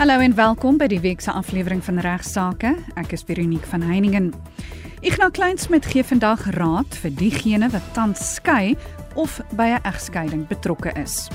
Hallo 0.00 0.16
en 0.24 0.32
welkom 0.34 0.78
by 0.80 0.86
die 0.88 1.02
week 1.04 1.20
se 1.20 1.28
aflewering 1.36 1.82
van 1.84 1.98
Regsake. 2.00 2.70
Ek 2.96 3.10
is 3.12 3.20
Veronique 3.28 3.68
van 3.68 3.82
Heiningen. 3.84 4.30
Ignas 5.04 5.34
Kleinsmid 5.36 5.84
gee 5.84 6.00
vandag 6.08 6.46
raad 6.56 6.96
vir 7.02 7.12
diegene 7.18 7.68
wat 7.68 7.90
tans 7.92 8.22
skei 8.38 8.78
of 9.20 9.34
by 9.58 9.66
'n 9.76 9.84
egskeiding 9.84 10.46
betrokke 10.48 10.94
is. 10.96 11.28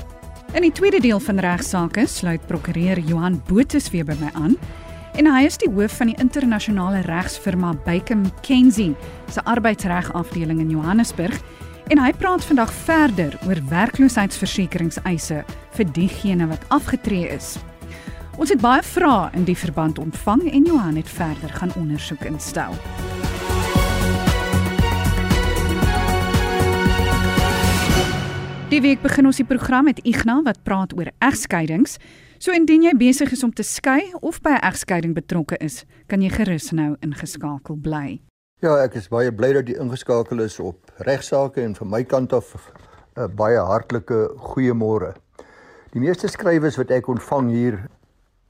In 0.54 0.66
die 0.66 0.72
tweede 0.72 0.98
deel 1.00 1.20
van 1.20 1.38
Regsake 1.38 2.06
sluit 2.06 2.46
prokureur 2.46 2.98
Johan 2.98 3.40
Botha 3.46 3.78
weer 3.92 4.04
by 4.04 4.16
my 4.18 4.30
aan. 4.34 4.56
En 5.14 5.26
hy 5.26 5.44
is 5.44 5.56
die 5.56 5.70
hoof 5.70 5.96
van 5.96 6.06
die 6.06 6.18
internasionale 6.18 7.00
regsfirma 7.06 7.72
Baker 7.84 8.16
McKenzie 8.16 8.96
se 9.30 9.44
arbeidsreg 9.44 10.12
afdeling 10.12 10.58
in 10.58 10.70
Johannesburg 10.70 11.40
en 11.86 11.98
hy 11.98 12.12
praat 12.12 12.44
vandag 12.44 12.72
verder 12.72 13.38
oor 13.46 13.62
werkloosheidsversekeringseise 13.68 15.44
vir 15.70 15.92
diegene 15.92 16.46
wat 16.48 16.68
afgetree 16.68 17.28
is. 17.28 17.58
Ons 18.36 18.50
het 18.52 18.60
baie 18.60 18.82
vrae 18.84 19.30
in 19.32 19.46
die 19.48 19.56
verband 19.56 19.96
ontvang 19.96 20.42
en 20.50 20.64
Johan 20.68 20.98
het 21.00 21.08
verder 21.08 21.48
gaan 21.56 21.70
ondersoek 21.80 22.26
instel. 22.28 22.74
Die 28.68 28.82
week 28.84 29.00
begin 29.00 29.30
ons 29.30 29.40
die 29.40 29.48
program 29.48 29.88
met 29.88 30.02
Ignas 30.04 30.44
wat 30.44 30.60
praat 30.68 30.92
oor 30.98 31.08
egskeidings. 31.24 31.96
So 32.36 32.52
indien 32.52 32.84
jy 32.84 32.92
besig 33.00 33.32
is 33.32 33.44
om 33.46 33.54
te 33.56 33.64
skei 33.64 34.12
of 34.20 34.42
by 34.44 34.58
'n 34.60 34.68
egskeiding 34.68 35.14
betrokke 35.14 35.56
is, 35.56 35.84
kan 36.06 36.20
jy 36.20 36.28
gerus 36.28 36.72
nou 36.72 36.96
ingeskakel 37.00 37.76
bly. 37.80 38.20
Ja, 38.60 38.76
ek 38.84 38.94
is 38.96 39.08
baie 39.08 39.32
bly 39.32 39.52
dat 39.52 39.68
jy 39.68 39.80
ingeskakel 39.80 40.40
is 40.40 40.60
op 40.60 40.76
regsaake 40.98 41.62
en 41.62 41.74
van 41.74 41.88
my 41.88 42.04
kant 42.04 42.32
af 42.32 42.52
'n 43.16 43.20
uh, 43.20 43.28
baie 43.28 43.58
hartlike 43.58 44.28
goeiemôre. 44.36 45.14
Die 45.92 46.00
meeste 46.00 46.28
skrywes 46.28 46.76
wat 46.76 46.90
ek 46.90 47.08
ontvang 47.08 47.50
hier 47.50 47.88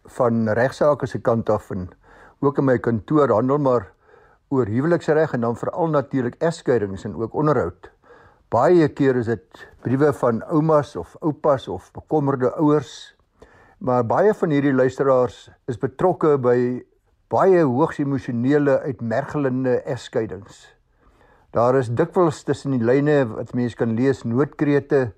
van 0.06 0.48
regsaake 0.48 1.06
se 1.06 1.18
kant 1.18 1.50
af 1.50 1.70
en 1.70 1.88
ook 2.40 2.58
in 2.58 2.64
my 2.64 2.78
kantoor 2.78 3.32
handel 3.32 3.58
maar 3.58 3.90
oor 4.48 4.66
huweliksreg 4.70 5.32
en 5.34 5.40
dan 5.40 5.56
veral 5.56 5.88
natuurlik 5.90 6.36
egskeidings 6.38 7.04
en 7.04 7.16
ook 7.16 7.34
onderhoud. 7.34 7.90
Baie 8.48 8.88
keer 8.88 9.16
is 9.16 9.26
dit 9.26 9.66
briewe 9.82 10.12
van 10.12 10.42
oumas 10.46 10.94
of 10.96 11.16
oupas 11.20 11.68
of 11.68 11.90
bekommerde 11.92 12.52
ouers. 12.54 13.16
Maar 13.78 14.06
baie 14.06 14.34
van 14.34 14.50
hierdie 14.54 14.74
luisteraars 14.74 15.48
is 15.66 15.78
betrokke 15.78 16.36
by 16.38 16.84
baie 17.28 17.64
hoogs 17.66 17.98
emosionele 17.98 18.78
uitmergelende 18.86 19.80
egskeidings. 19.82 20.62
Daar 21.50 21.76
is 21.80 21.90
dikwels 21.90 22.44
tussen 22.46 22.76
die 22.76 22.84
lyne 22.84 23.24
wat 23.32 23.54
mense 23.54 23.76
kan 23.76 23.96
lees 23.98 24.22
noodkrete 24.24 25.10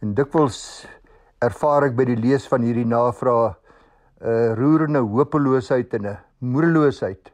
en 0.00 0.14
dikwels 0.16 0.86
ervaar 1.42 1.90
ek 1.90 1.96
by 1.98 2.06
die 2.08 2.18
lees 2.18 2.48
van 2.48 2.64
hierdie 2.64 2.88
navraag 2.88 3.58
'n 4.22 4.28
uh, 4.28 4.54
roerende 4.54 4.98
hopeloosheid 4.98 5.94
en 5.94 6.06
'n 6.06 6.18
moedeloosheid 6.38 7.32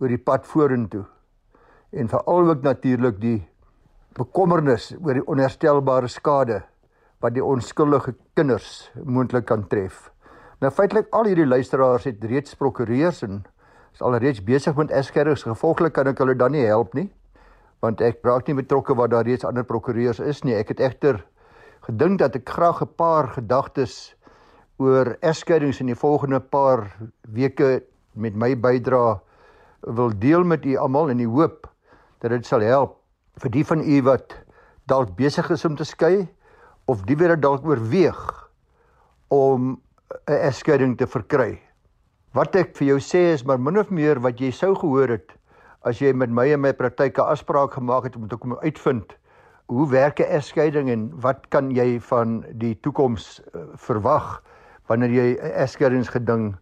oor 0.00 0.08
die 0.08 0.18
pad 0.18 0.46
vorentoe. 0.46 1.04
En 1.92 2.08
veral 2.08 2.48
ook 2.48 2.62
natuurlik 2.62 3.20
die 3.20 3.48
bekommernis 4.16 4.94
oor 5.04 5.14
die 5.14 5.26
onherstelbare 5.26 6.08
skade 6.08 6.62
wat 7.20 7.34
die 7.34 7.44
onskuldige 7.44 8.14
kinders 8.34 8.90
moontlik 9.04 9.44
kan 9.44 9.66
tref. 9.68 10.10
Nou 10.60 10.72
feitelik 10.72 11.06
al 11.10 11.24
hierdie 11.24 11.46
luisteraars 11.46 12.04
het 12.04 12.24
reeds 12.24 12.54
prokureurs 12.54 13.22
en 13.22 13.44
is 13.92 14.02
alreeds 14.02 14.42
besig 14.44 14.76
met 14.76 14.90
egskeidings. 14.90 15.42
Gevolglik 15.42 15.92
kan 15.92 16.06
ek 16.06 16.18
hulle 16.18 16.34
dan 16.34 16.52
nie 16.52 16.64
help 16.66 16.94
nie 16.94 17.10
want 17.82 18.00
ek 18.00 18.22
raak 18.22 18.46
nie 18.46 18.54
betrokke 18.54 18.94
waar 18.94 19.10
daar 19.10 19.26
reeds 19.26 19.44
ander 19.44 19.64
prokureurs 19.66 20.20
is 20.22 20.44
nie. 20.46 20.54
Ek 20.54 20.68
het 20.70 20.80
egter 20.80 21.18
gedink 21.82 22.20
dat 22.20 22.36
ek 22.38 22.48
graag 22.48 22.82
'n 22.82 22.94
paar 22.96 23.28
gedagtes 23.34 24.14
oor 24.78 25.16
egskeidings 25.20 25.80
in 25.80 25.86
die 25.86 25.98
volgende 25.98 26.40
paar 26.40 26.86
weke 27.28 27.82
met 28.14 28.34
my 28.34 28.54
bydrae 28.56 29.20
wil 29.82 30.12
deel 30.18 30.44
met 30.44 30.64
u 30.66 30.76
almal 30.76 31.10
in 31.10 31.18
die 31.18 31.28
hoop 31.28 31.66
dat 32.22 32.30
dit 32.30 32.46
sal 32.46 32.60
help 32.60 32.98
vir 33.42 33.50
die 33.50 33.64
van 33.64 33.80
u 33.80 34.02
wat 34.06 34.36
dalk 34.90 35.16
besig 35.16 35.50
is 35.50 35.64
om 35.64 35.76
te 35.76 35.84
skei 35.84 36.28
of 36.90 37.04
die 37.08 37.16
wat 37.16 37.40
dalk 37.42 37.66
oorweeg 37.66 38.20
om 39.32 39.80
'n 40.28 40.40
egskeiding 40.48 40.98
te 40.98 41.06
verkry. 41.06 41.60
Wat 42.34 42.56
ek 42.56 42.76
vir 42.76 42.86
jou 42.86 42.98
sê 43.00 43.32
is 43.32 43.44
maar 43.44 43.58
min 43.58 43.78
of 43.78 43.90
meer 43.90 44.20
wat 44.20 44.40
jy 44.40 44.50
sou 44.50 44.74
gehoor 44.74 45.08
het 45.08 45.32
as 45.84 45.98
jy 45.98 46.12
met 46.12 46.30
my 46.30 46.52
en 46.52 46.60
my 46.60 46.72
praktyke 46.72 47.22
afspraak 47.22 47.72
gemaak 47.72 48.04
het 48.04 48.16
om 48.16 48.28
te 48.28 48.36
kom 48.36 48.56
uitvind 48.62 49.16
hoe 49.66 49.88
werk 49.88 50.20
'n 50.20 50.30
egskeiding 50.38 50.90
en 50.90 51.10
wat 51.20 51.48
kan 51.48 51.70
jy 51.70 52.00
van 52.00 52.44
die 52.52 52.74
toekoms 52.80 53.40
uh, 53.54 53.60
verwag 53.76 54.42
wanneer 54.92 55.16
jy 55.16 55.28
'n 55.32 55.56
egskeidingsgeding 55.64 56.52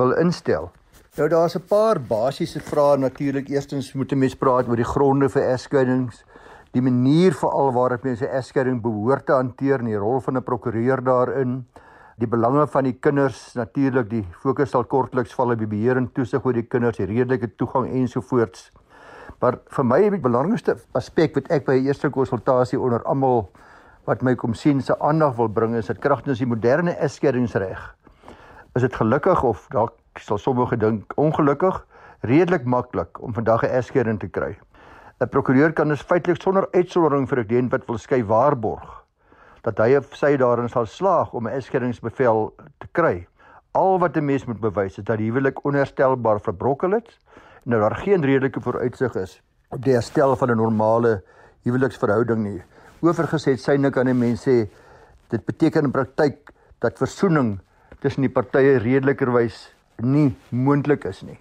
wil 0.00 0.12
instel. 0.20 0.70
Nou 1.16 1.28
daar's 1.28 1.56
'n 1.56 1.66
paar 1.68 2.00
basiese 2.00 2.60
vrae 2.60 2.96
natuurlik. 2.96 3.48
Eerstens 3.48 3.92
moet 3.94 4.12
'n 4.12 4.18
mens 4.18 4.36
praat 4.36 4.68
oor 4.68 4.76
die 4.76 4.92
gronde 4.94 5.28
vir 5.28 5.42
egskeidings, 5.42 6.24
die 6.72 6.82
manier 6.82 7.32
veral 7.32 7.72
waarop 7.72 8.04
mense 8.04 8.26
egskeiding 8.26 8.82
behoort 8.82 9.26
te 9.26 9.32
hanteer 9.32 9.78
en 9.78 9.84
die 9.84 9.96
rol 9.96 10.20
van 10.20 10.36
'n 10.36 10.42
prokureur 10.42 11.02
daarin, 11.02 11.66
die 12.18 12.28
belange 12.28 12.66
van 12.66 12.84
die 12.84 12.98
kinders, 13.00 13.54
natuurlik 13.54 14.10
die 14.10 14.26
fokus 14.42 14.70
sal 14.70 14.84
kortliks 14.84 15.34
val 15.34 15.50
op 15.50 15.58
die 15.58 15.66
beheer 15.66 15.96
en 15.96 16.12
toesig 16.12 16.44
oor 16.44 16.52
die 16.52 16.68
kinders, 16.68 16.96
die 16.96 17.06
redelike 17.06 17.56
toegang 17.56 17.90
ensovoorts. 17.90 18.70
Maar 19.40 19.58
vir 19.66 19.84
my 19.84 20.10
die 20.10 20.20
belangrikste 20.20 20.76
aspek 20.92 21.34
wat 21.34 21.50
ek 21.50 21.66
by 21.66 21.72
'n 21.72 21.86
eerste 21.86 22.10
konsultasie 22.10 22.80
onder 22.80 23.02
almal 23.02 23.50
wat 24.10 24.24
my 24.26 24.32
kom 24.34 24.56
sien 24.58 24.80
se 24.82 24.96
aandag 25.06 25.36
wil 25.38 25.48
bring 25.54 25.76
is 25.78 25.86
dit 25.86 25.98
kragtens 26.02 26.40
die 26.42 26.48
moderne 26.50 26.96
egskeidingsreg. 27.04 27.82
Is 28.74 28.82
dit 28.82 28.96
gelukkig 28.98 29.42
of 29.46 29.68
dalk 29.70 29.94
sal 30.18 30.40
sommige 30.42 30.78
dink 30.82 31.12
ongelukkig 31.20 31.78
redelik 32.26 32.66
maklik 32.66 33.20
om 33.22 33.34
vandag 33.36 33.62
'n 33.62 33.76
egskeiding 33.78 34.18
te 34.18 34.28
kry. 34.28 34.58
'n 35.20 35.28
Prokureur 35.28 35.72
kan 35.72 35.88
dus 35.88 36.02
feitelik 36.02 36.42
sonder 36.42 36.66
uitsondering 36.72 37.28
vir 37.28 37.38
'n 37.38 37.46
kliënt 37.46 37.70
wat 37.70 37.86
wil 37.86 37.98
skei 37.98 38.24
waarborg 38.24 39.04
dat 39.62 39.78
hy 39.78 39.96
of 39.96 40.16
sy 40.16 40.36
daarin 40.36 40.68
sal 40.68 40.86
slaag 40.86 41.32
om 41.32 41.46
'n 41.46 41.54
egskeidingsbevel 41.54 42.54
te 42.78 42.88
kry. 42.92 43.26
Al 43.72 43.98
wat 43.98 44.16
'n 44.16 44.24
mens 44.24 44.44
moet 44.44 44.60
bewys 44.60 44.98
is 44.98 45.04
dat 45.04 45.18
die 45.18 45.30
huwelik 45.30 45.64
onherstelbaar 45.64 46.40
verbrokel 46.40 46.90
het 46.90 47.18
en 47.64 47.70
dat 47.70 47.80
daar 47.80 47.96
geen 47.96 48.24
redelike 48.24 48.60
vooruitsig 48.60 49.14
is 49.14 49.42
op 49.68 49.82
die 49.82 49.92
herstel 49.92 50.36
van 50.36 50.50
'n 50.50 50.56
normale 50.56 51.22
huweliksverhouding 51.62 52.42
nie 52.42 52.62
oorgesê 53.02 53.56
syne 53.56 53.90
kan 53.90 54.08
'n 54.08 54.18
mens 54.18 54.46
sê 54.46 54.68
dit 55.30 55.44
beteken 55.46 55.84
in 55.84 55.92
praktyk 55.92 56.52
dat 56.80 56.98
versoening 56.98 57.60
tussen 58.00 58.22
die 58.22 58.32
partye 58.32 58.78
redelikerwys 58.78 59.70
nie 60.02 60.36
moontlik 60.50 61.04
is 61.04 61.22
nie. 61.22 61.38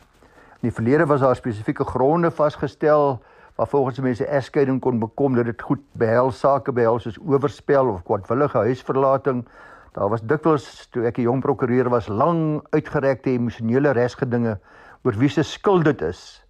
In 0.61 0.69
die 0.69 0.75
verlede 0.75 1.05
was 1.07 1.21
daar 1.21 1.35
spesifieke 1.35 1.83
gronde 1.83 2.31
vasgestel 2.31 3.21
waar 3.55 3.67
volgens 3.67 3.99
mense 3.99 4.25
egskeiding 4.25 4.81
kon 4.81 4.99
bekom 4.99 5.35
dat 5.35 5.45
dit 5.45 5.61
goed 5.61 5.81
behels 5.91 6.39
sake 6.39 6.71
behels 6.71 7.03
soos 7.03 7.17
oorspel 7.19 7.87
of 7.87 8.03
kwadwillige 8.03 8.57
huisverlating. 8.57 9.45
Daar 9.93 10.09
was 10.09 10.21
dikwels 10.21 10.87
toe 10.91 11.05
ek 11.07 11.17
'n 11.17 11.21
jong 11.21 11.41
prokureur 11.41 11.89
was 11.89 12.07
lang 12.07 12.61
uitgerekte 12.71 13.29
emosionele 13.29 13.91
resgedinge 13.91 14.59
oor 15.03 15.13
wie 15.13 15.29
se 15.29 15.43
skuld 15.43 15.85
dit 15.85 16.01
is 16.01 16.43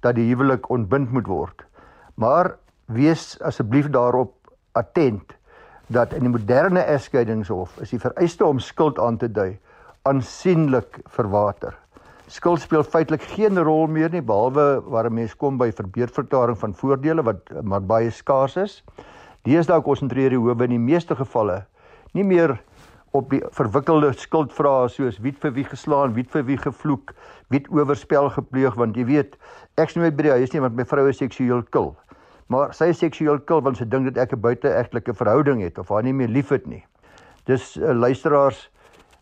dat 0.00 0.14
die 0.14 0.28
huwelik 0.28 0.70
ontbind 0.70 1.12
moet 1.12 1.26
word. 1.26 1.64
Maar 2.14 2.56
wees 2.86 3.40
asseblief 3.40 3.90
daarop 3.90 4.39
attent 4.72 5.36
dat 5.90 6.12
in 6.14 6.26
die 6.26 6.32
moderne 6.32 6.82
egskeidingshof 6.86 7.78
is 7.82 7.90
die 7.90 8.00
vereiste 8.02 8.46
om 8.46 8.58
skuld 8.62 8.98
aan 8.98 9.18
te 9.18 9.28
dui 9.28 9.58
aansienlik 10.08 11.00
verwater. 11.10 11.74
Skuld 12.30 12.62
speel 12.62 12.84
feitelik 12.86 13.24
geen 13.34 13.58
rol 13.58 13.88
meer 13.90 14.12
nie 14.12 14.22
behalwe 14.22 14.82
waar 14.86 15.06
'n 15.10 15.14
mens 15.14 15.34
kom 15.36 15.58
by 15.58 15.72
verbeurverklaring 15.72 16.58
van 16.58 16.74
voordele 16.74 17.22
wat 17.22 17.50
maar 17.62 17.82
baie 17.82 18.10
skaars 18.10 18.56
is. 18.56 18.84
Deesdae 19.42 19.82
konsentreer 19.82 20.30
die 20.30 20.38
howe 20.38 20.64
in 20.64 20.70
die 20.70 20.78
meeste 20.78 21.16
gevalle 21.16 21.66
nie 22.12 22.24
meer 22.24 22.60
op 23.10 23.30
die 23.30 23.42
verwikkelde 23.50 24.12
skuldvrae 24.12 24.88
soos 24.88 25.18
wie 25.18 25.32
vir 25.32 25.52
wie 25.52 25.64
geslaan, 25.64 26.14
wie 26.14 26.24
vir 26.24 26.44
wie 26.46 26.56
gevloek, 26.56 27.14
wie 27.48 27.64
oorspel 27.70 28.30
gepleeg 28.30 28.74
want 28.74 28.96
jy 28.96 29.04
weet 29.04 29.36
ek's 29.76 29.96
nooit 29.96 30.16
by 30.16 30.22
die 30.22 30.36
huis 30.38 30.52
nie 30.52 30.60
want 30.60 30.76
my 30.76 30.84
vrou 30.84 31.08
is 31.08 31.18
seksueel 31.18 31.62
kil 31.62 31.96
maar 32.50 32.74
sy 32.74 32.90
seksueel 32.96 33.38
kil 33.46 33.62
want 33.62 33.78
sy 33.78 33.86
dink 33.86 34.10
dat 34.10 34.18
ek 34.26 34.34
'n 34.34 34.42
buiteegtelike 34.42 35.14
verhouding 35.14 35.62
het 35.62 35.78
of 35.78 35.88
haar 35.88 36.02
nie 36.02 36.12
meer 36.12 36.28
liefhet 36.28 36.66
nie. 36.66 36.84
Dis 37.46 37.76
uh, 37.76 37.94
luisteraars 37.94 38.68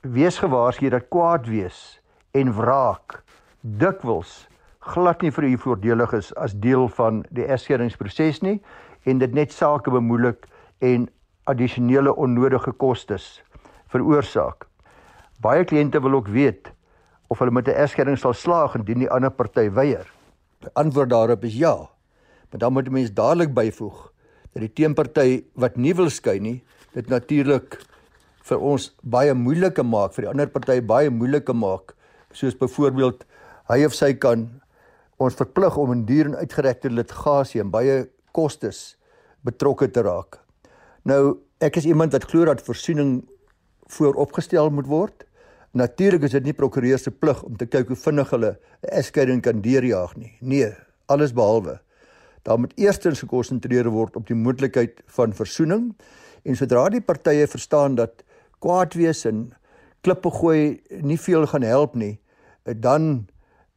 wees 0.03 0.39
gewaarsku 0.39 0.89
dat 0.91 1.09
kwaad 1.09 1.47
wees 1.47 2.01
en 2.33 2.53
wraak 2.53 3.23
dikwels 3.61 4.49
glad 4.81 5.23
nie 5.23 5.31
vir 5.31 5.45
u 5.45 5.57
voordelig 5.59 6.13
is 6.13 6.33
as 6.37 6.55
deel 6.55 6.89
van 6.89 7.25
die 7.31 7.45
egskeidingsproses 7.45 8.41
nie 8.43 8.61
en 9.05 9.19
dit 9.19 9.35
net 9.35 9.53
sake 9.53 9.91
bemoeilik 9.91 10.47
en 10.81 11.09
addisionele 11.45 12.15
onnodige 12.17 12.73
kostes 12.73 13.43
veroorsaak. 13.93 14.67
Baie 15.41 15.65
kliënte 15.65 16.01
wil 16.01 16.21
ook 16.21 16.29
weet 16.29 16.73
of 17.29 17.39
hulle 17.39 17.51
met 17.51 17.69
'n 17.69 17.77
egskeiding 17.85 18.19
sal 18.19 18.33
slaag 18.33 18.75
indien 18.75 18.99
die 18.99 19.11
ander 19.11 19.31
party 19.31 19.71
weier. 19.71 20.07
Die 20.61 20.71
antwoord 20.73 21.11
daarop 21.11 21.45
is 21.45 21.55
ja. 21.55 21.89
Maar 22.51 22.61
dan 22.61 22.73
moet 22.73 22.89
'n 22.89 22.93
mens 22.93 23.13
dadelik 23.13 23.55
byvoeg 23.55 24.13
dat 24.53 24.63
die 24.63 24.73
teenparty 24.73 25.45
wat 25.55 25.77
nie 25.77 25.95
wil 25.95 26.11
skei 26.11 26.39
nie, 26.41 26.63
dit 26.93 27.09
natuurlik 27.09 27.79
vir 28.43 28.59
ons 28.59 28.95
baie 29.03 29.35
moeilike 29.35 29.83
maak, 29.83 30.15
vir 30.15 30.23
die 30.23 30.31
ander 30.31 30.49
party 30.49 30.81
baie 30.81 31.11
moeilike 31.11 31.53
maak, 31.53 31.95
soos 32.33 32.57
byvoorbeeld 32.59 33.25
hy 33.69 33.85
of 33.85 33.95
sy 33.95 34.15
kan 34.15 34.49
ons 35.19 35.35
verplig 35.35 35.77
om 35.77 35.93
in 35.93 36.05
duur 36.09 36.31
en 36.31 36.39
uitgerekte 36.41 36.91
litigasie 36.91 37.61
en 37.61 37.71
baie 37.71 38.07
kostes 38.33 38.97
betrokke 39.47 39.89
te 39.93 40.03
raak. 40.07 40.41
Nou, 41.05 41.39
ek 41.61 41.77
is 41.81 41.89
iemand 41.89 42.13
wat 42.13 42.29
glo 42.31 42.47
dat 42.49 42.63
versoening 42.63 43.23
vooropgestel 43.89 44.71
moet 44.71 44.87
word. 44.87 45.25
Natuurlik 45.77 46.23
is 46.29 46.37
dit 46.37 46.49
nie 46.49 46.57
prokureur 46.57 46.99
se 46.99 47.11
plig 47.11 47.43
om 47.45 47.57
te 47.59 47.67
kyk 47.67 47.89
hoe 47.89 47.97
vinnig 47.97 48.31
hulle 48.31 48.57
'n 48.83 48.93
egskeiding 49.01 49.43
kan 49.43 49.61
deurjaag 49.61 50.17
nie. 50.17 50.37
Nee, 50.41 50.73
alles 51.07 51.33
behalwe. 51.33 51.81
Daar 52.43 52.59
moet 52.59 52.73
eerstens 52.77 53.21
gekonsentreer 53.21 53.89
word 53.91 54.17
op 54.17 54.27
die 54.27 54.37
moontlikheid 54.37 55.03
van 55.07 55.33
versoening 55.33 55.95
en 56.45 56.57
sodra 56.57 56.89
die 56.89 57.01
partye 57.01 57.47
verstaan 57.47 57.95
dat 57.95 58.23
kwaad 58.59 58.95
wees 58.95 59.25
en 59.25 59.53
klippe 60.07 60.31
gooi 60.31 60.81
nie 61.03 61.19
veel 61.19 61.47
gaan 61.47 61.67
help 61.67 61.95
nie, 61.95 62.19
dan 62.65 63.27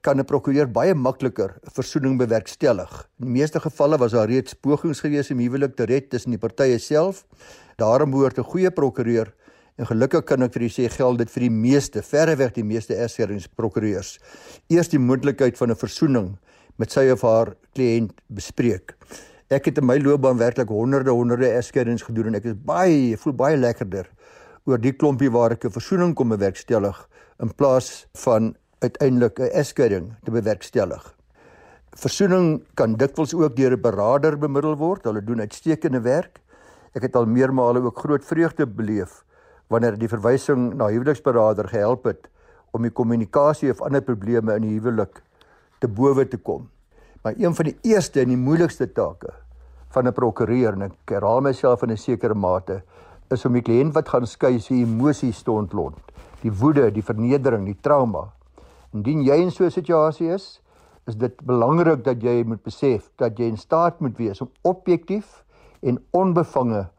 kan 0.02 0.18
'n 0.20 0.26
prokureur 0.26 0.68
baie 0.68 0.94
makliker 0.94 1.60
versoening 1.74 2.18
bewerkstellig. 2.18 3.08
In 3.20 3.26
die 3.26 3.40
meeste 3.40 3.60
gevalle 3.60 3.98
was 3.98 4.12
daar 4.12 4.28
reeds 4.28 4.54
pogings 4.54 5.00
gewees 5.00 5.32
om 5.32 5.38
huwelik 5.38 5.76
te 5.76 5.86
red 5.86 6.10
tussen 6.10 6.32
die 6.32 6.40
partye 6.40 6.80
self. 6.80 7.26
Daarom 7.78 8.12
behoort 8.12 8.38
'n 8.38 8.44
goeie 8.44 8.72
prokureur 8.72 9.34
en 9.78 9.86
gelukkig 9.86 10.24
kan 10.24 10.42
ek 10.42 10.54
vir 10.54 10.64
u 10.64 10.70
sê 10.70 10.90
geld 10.90 11.18
dit 11.18 11.32
vir 11.32 11.42
die 11.42 11.50
meeste, 11.50 12.02
verreweg 12.02 12.54
die 12.54 12.64
meeste 12.64 12.96
egskeidings 12.96 13.48
eers 14.68 14.90
die 14.90 15.00
moontlikheid 15.00 15.58
van 15.58 15.70
'n 15.70 15.76
versoening 15.76 16.38
met 16.78 16.92
sy 16.92 17.10
of 17.12 17.22
haar 17.22 17.56
kliënt 17.76 18.14
bespreek. 18.28 18.96
Ek 19.52 19.66
het 19.68 19.78
in 19.78 19.86
my 19.86 19.98
loopbaan 20.00 20.38
werklik 20.40 20.70
honderde 20.72 21.12
honderde 21.12 21.50
egskeidings 21.52 22.06
gedoen 22.08 22.32
en 22.32 22.36
ek 22.40 22.46
is 22.54 22.60
baie 22.66 23.18
voel 23.18 23.34
baie 23.34 23.58
lekkerder 23.58 24.08
oor 24.70 24.80
die 24.80 24.94
klompie 24.94 25.32
waar 25.32 25.52
ek 25.52 25.66
'n 25.66 25.76
versoening 25.76 26.16
kom 26.16 26.30
bewerkstellig 26.30 27.08
in 27.42 27.50
plaas 27.50 28.08
van 28.24 28.56
uiteindelik 28.80 29.40
'n 29.40 29.52
egskeiding 29.52 30.14
te 30.24 30.32
bewerkstellig. 30.32 31.04
Versoening 31.92 32.64
kan 32.76 32.96
dikwels 32.96 33.34
ook 33.34 33.56
deur 33.56 33.76
'n 33.76 33.82
beraader 33.82 34.38
bemiddel 34.38 34.78
word. 34.78 35.04
Hulle 35.04 35.24
doen 35.24 35.40
uitstekende 35.40 36.02
werk. 36.02 36.40
Ek 36.94 37.02
het 37.02 37.16
al 37.16 37.26
meermale 37.26 37.82
ook 37.82 37.98
groot 38.00 38.26
vreugde 38.26 38.68
beleef 38.68 39.24
wanneer 39.68 39.98
die 39.98 40.08
verwysing 40.08 40.74
na 40.74 40.88
huweliksberader 40.88 41.68
gehelp 41.68 42.04
het 42.04 42.30
om 42.72 42.82
die 42.82 42.92
kommunikasie 42.92 43.72
of 43.72 43.82
ander 43.82 44.02
probleme 44.02 44.56
in 44.56 44.62
die 44.62 44.80
huwelik 44.80 45.22
te 45.82 45.90
bowe 45.90 46.28
te 46.30 46.38
kom. 46.38 46.70
Maar 47.24 47.34
een 47.38 47.56
van 47.58 47.66
die 47.66 47.78
eerste 47.94 48.22
en 48.22 48.34
die 48.34 48.38
moeilikste 48.38 48.88
take 48.94 49.34
van 49.92 50.08
'n 50.08 50.14
prokureur 50.14 50.74
en 50.74 50.82
ek 50.90 50.94
herhaal 51.10 51.42
myself 51.42 51.84
in 51.84 51.92
'n 51.92 51.98
sekere 51.98 52.36
mate 52.36 52.84
is 53.30 53.46
om 53.46 53.54
die 53.54 53.62
kliënt 53.62 53.94
wat 53.94 54.10
gaan 54.10 54.26
skei 54.26 54.60
se 54.60 54.74
emosies 54.74 55.44
te 55.44 55.52
ontlont. 55.52 55.98
Die 56.42 56.52
woede, 56.52 56.92
die 56.92 57.04
vernedering, 57.04 57.66
die 57.66 57.82
trauma 57.82 58.32
Indien 58.92 59.22
jy 59.24 59.38
in 59.40 59.52
so 59.56 59.64
'n 59.64 59.72
situasie 59.72 60.34
is, 60.36 60.60
is 61.08 61.16
dit 61.16 61.36
belangrik 61.48 62.04
dat 62.04 62.22
jy 62.22 62.44
moet 62.44 62.64
besef 62.64 63.10
dat 63.16 63.38
jy 63.40 63.48
in 63.48 63.58
staat 63.58 64.02
moet 64.02 64.18
wees 64.18 64.42
om 64.42 64.50
objektief 64.68 65.46
en 65.82 65.98
onbevange 66.12 66.90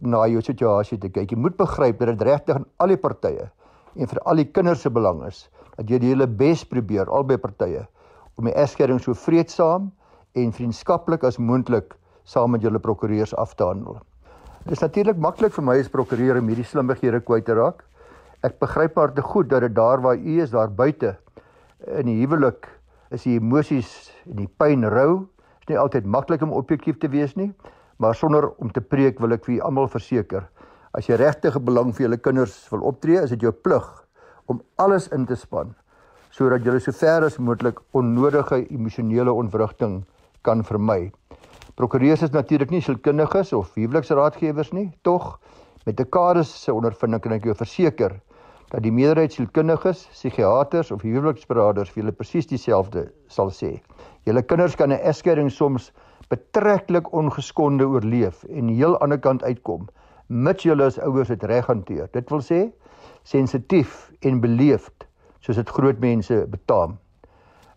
na 0.00 0.26
jou 0.26 0.40
situasie 0.40 0.98
te 0.98 1.08
kyk. 1.08 1.30
Jy 1.30 1.36
moet 1.36 1.56
begryp 1.56 1.98
dat 1.98 2.08
dit 2.14 2.22
regtig 2.22 2.54
aan 2.54 2.66
al 2.78 2.94
die 2.94 2.96
partye 2.96 3.50
en 3.96 4.06
vir 4.06 4.20
al 4.22 4.36
die 4.36 4.46
kinders 4.46 4.80
se 4.80 4.90
belang 4.90 5.24
is 5.26 5.50
dat 5.76 5.90
jy 5.90 5.98
die 5.98 6.12
hele 6.12 6.26
bes 6.26 6.62
probeer 6.64 7.10
albei 7.10 7.36
partye 7.36 7.88
om 8.36 8.48
die 8.48 8.54
egskeiding 8.54 9.00
so 9.02 9.14
vreedsaam 9.14 9.90
en 10.38 10.52
vriendskaplik 10.52 11.24
as 11.26 11.38
moontlik 11.38 11.96
saam 12.24 12.54
met 12.54 12.62
julle 12.62 12.78
prokureurs 12.78 13.34
af 13.34 13.54
te 13.54 13.64
handel. 13.64 13.98
Dit 14.64 14.76
is 14.76 14.84
natuurlik 14.84 15.18
maklik 15.18 15.54
vir 15.56 15.64
my 15.64 15.78
as 15.80 15.88
prokureur 15.88 16.38
om 16.38 16.50
hierdie 16.52 16.66
slimmighede 16.68 17.22
kwyt 17.24 17.46
te 17.48 17.56
raak. 17.56 17.82
Ek 18.46 18.58
begryp 18.60 18.96
maar 18.96 19.12
te 19.16 19.24
goed 19.24 19.48
dat 19.50 19.64
dit 19.66 19.74
daar 19.74 20.00
waar 20.04 20.16
u 20.16 20.40
is 20.42 20.52
daar 20.52 20.70
buite 20.70 21.16
in 21.96 22.06
die 22.06 22.20
huwelik 22.20 22.68
is 23.10 23.24
die 23.26 23.38
emosies 23.40 24.10
en 24.28 24.38
die 24.44 24.48
pyn 24.60 24.86
rou. 24.86 25.26
Dit 25.60 25.70
is 25.70 25.74
nie 25.74 25.80
altyd 25.80 26.06
maklik 26.06 26.42
om 26.46 26.54
objektief 26.54 27.00
te 27.00 27.10
wees 27.10 27.34
nie, 27.36 27.50
maar 27.98 28.14
sonder 28.14 28.48
om 28.62 28.70
te 28.72 28.80
preek 28.80 29.20
wil 29.20 29.34
ek 29.34 29.44
vir 29.48 29.64
almal 29.66 29.90
verseker, 29.90 30.46
as 30.96 31.08
jy 31.08 31.18
regtig 31.18 31.56
'n 31.56 31.64
belang 31.64 31.92
vir 31.92 32.06
julle 32.06 32.18
kinders 32.18 32.68
wil 32.70 32.86
optree, 32.86 33.22
is 33.22 33.30
dit 33.30 33.42
jou 33.42 33.52
plig 33.52 33.86
om 34.46 34.62
alles 34.78 35.08
in 35.08 35.26
te 35.26 35.36
span 35.36 35.74
sodat 36.30 36.64
jy 36.64 36.78
so 36.78 36.92
ver 36.92 37.24
as 37.26 37.38
moontlik 37.38 37.80
onnodige 37.92 38.62
emosionele 38.70 39.32
ontwrigting 39.32 40.04
kan 40.42 40.64
vermy. 40.64 41.10
Prokureurs 41.76 42.22
is 42.22 42.32
natuurlik 42.34 42.70
nie 42.70 42.82
sielkundiges 42.82 43.52
of 43.52 43.74
huweliksraadgewers 43.74 44.72
nie, 44.72 44.90
tog 45.02 45.38
met 45.86 46.00
'n 46.00 46.10
kaders 46.10 46.50
se 46.62 46.72
ondervinding 46.72 47.22
kan 47.22 47.32
ek 47.32 47.44
jou 47.44 47.54
verseker 47.54 48.20
dat 48.70 48.82
die 48.82 48.92
meerderheid 48.92 49.32
sielkundiges, 49.32 50.06
psigiaters 50.12 50.90
of 50.90 51.02
huweliksberaders 51.02 51.90
vir 51.90 52.02
julle 52.02 52.12
presies 52.12 52.46
dieselfde 52.46 53.10
sal 53.28 53.50
sê. 53.50 53.80
Julle 54.26 54.42
kinders 54.42 54.76
kan 54.76 54.92
'n 54.92 55.00
egskeiding 55.02 55.50
soms 55.50 55.92
betreklik 56.28 57.12
ongeskonde 57.12 57.84
oorleef 57.84 58.44
en 58.44 58.68
heel 58.68 58.94
aan 58.94 58.94
die 58.94 59.02
ander 59.02 59.18
kant 59.18 59.42
uitkom 59.42 59.88
mits 60.28 60.62
julle 60.62 60.84
as 60.84 60.98
ouers 60.98 61.28
dit 61.28 61.42
reg 61.42 61.66
hanteer. 61.66 62.08
Dit 62.12 62.30
wil 62.30 62.40
sê 62.40 62.70
sensitief 63.22 64.10
en 64.20 64.40
beleefd 64.40 65.06
soos 65.40 65.56
dit 65.56 65.68
groot 65.68 65.98
mense 66.00 66.46
betaam. 66.50 66.98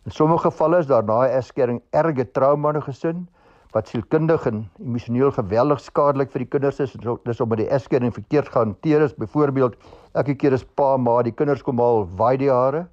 In 0.06 0.12
sommige 0.12 0.50
gevalle 0.50 0.80
is 0.84 0.88
daar 0.88 1.04
na 1.04 1.24
'n 1.24 1.38
egskeiding 1.40 1.82
erge 1.92 2.32
trauma 2.32 2.70
in 2.70 2.78
'n 2.78 2.82
gesin 2.82 3.28
wat 3.74 3.88
sielkundig 3.88 4.46
en 4.46 4.70
emosioneel 4.80 5.32
geweldig 5.32 5.80
skadelik 5.80 6.32
vir 6.32 6.44
die 6.44 6.50
kinders 6.50 6.80
is. 6.80 6.92
Dis 7.26 7.42
omdat 7.42 7.58
die 7.58 7.70
egskeiding 7.70 8.14
verkeerd 8.14 8.50
gehanteer 8.54 9.02
is. 9.02 9.16
Byvoorbeeld, 9.18 9.76
elke 10.14 10.36
keer 10.36 10.54
as 10.54 10.66
pa 10.78 10.98
maar 10.98 11.24
die 11.24 11.32
kinders 11.32 11.64
kom 11.64 11.80
al 11.80 12.08
waai 12.18 12.38
die 12.38 12.52
hare. 12.52 12.88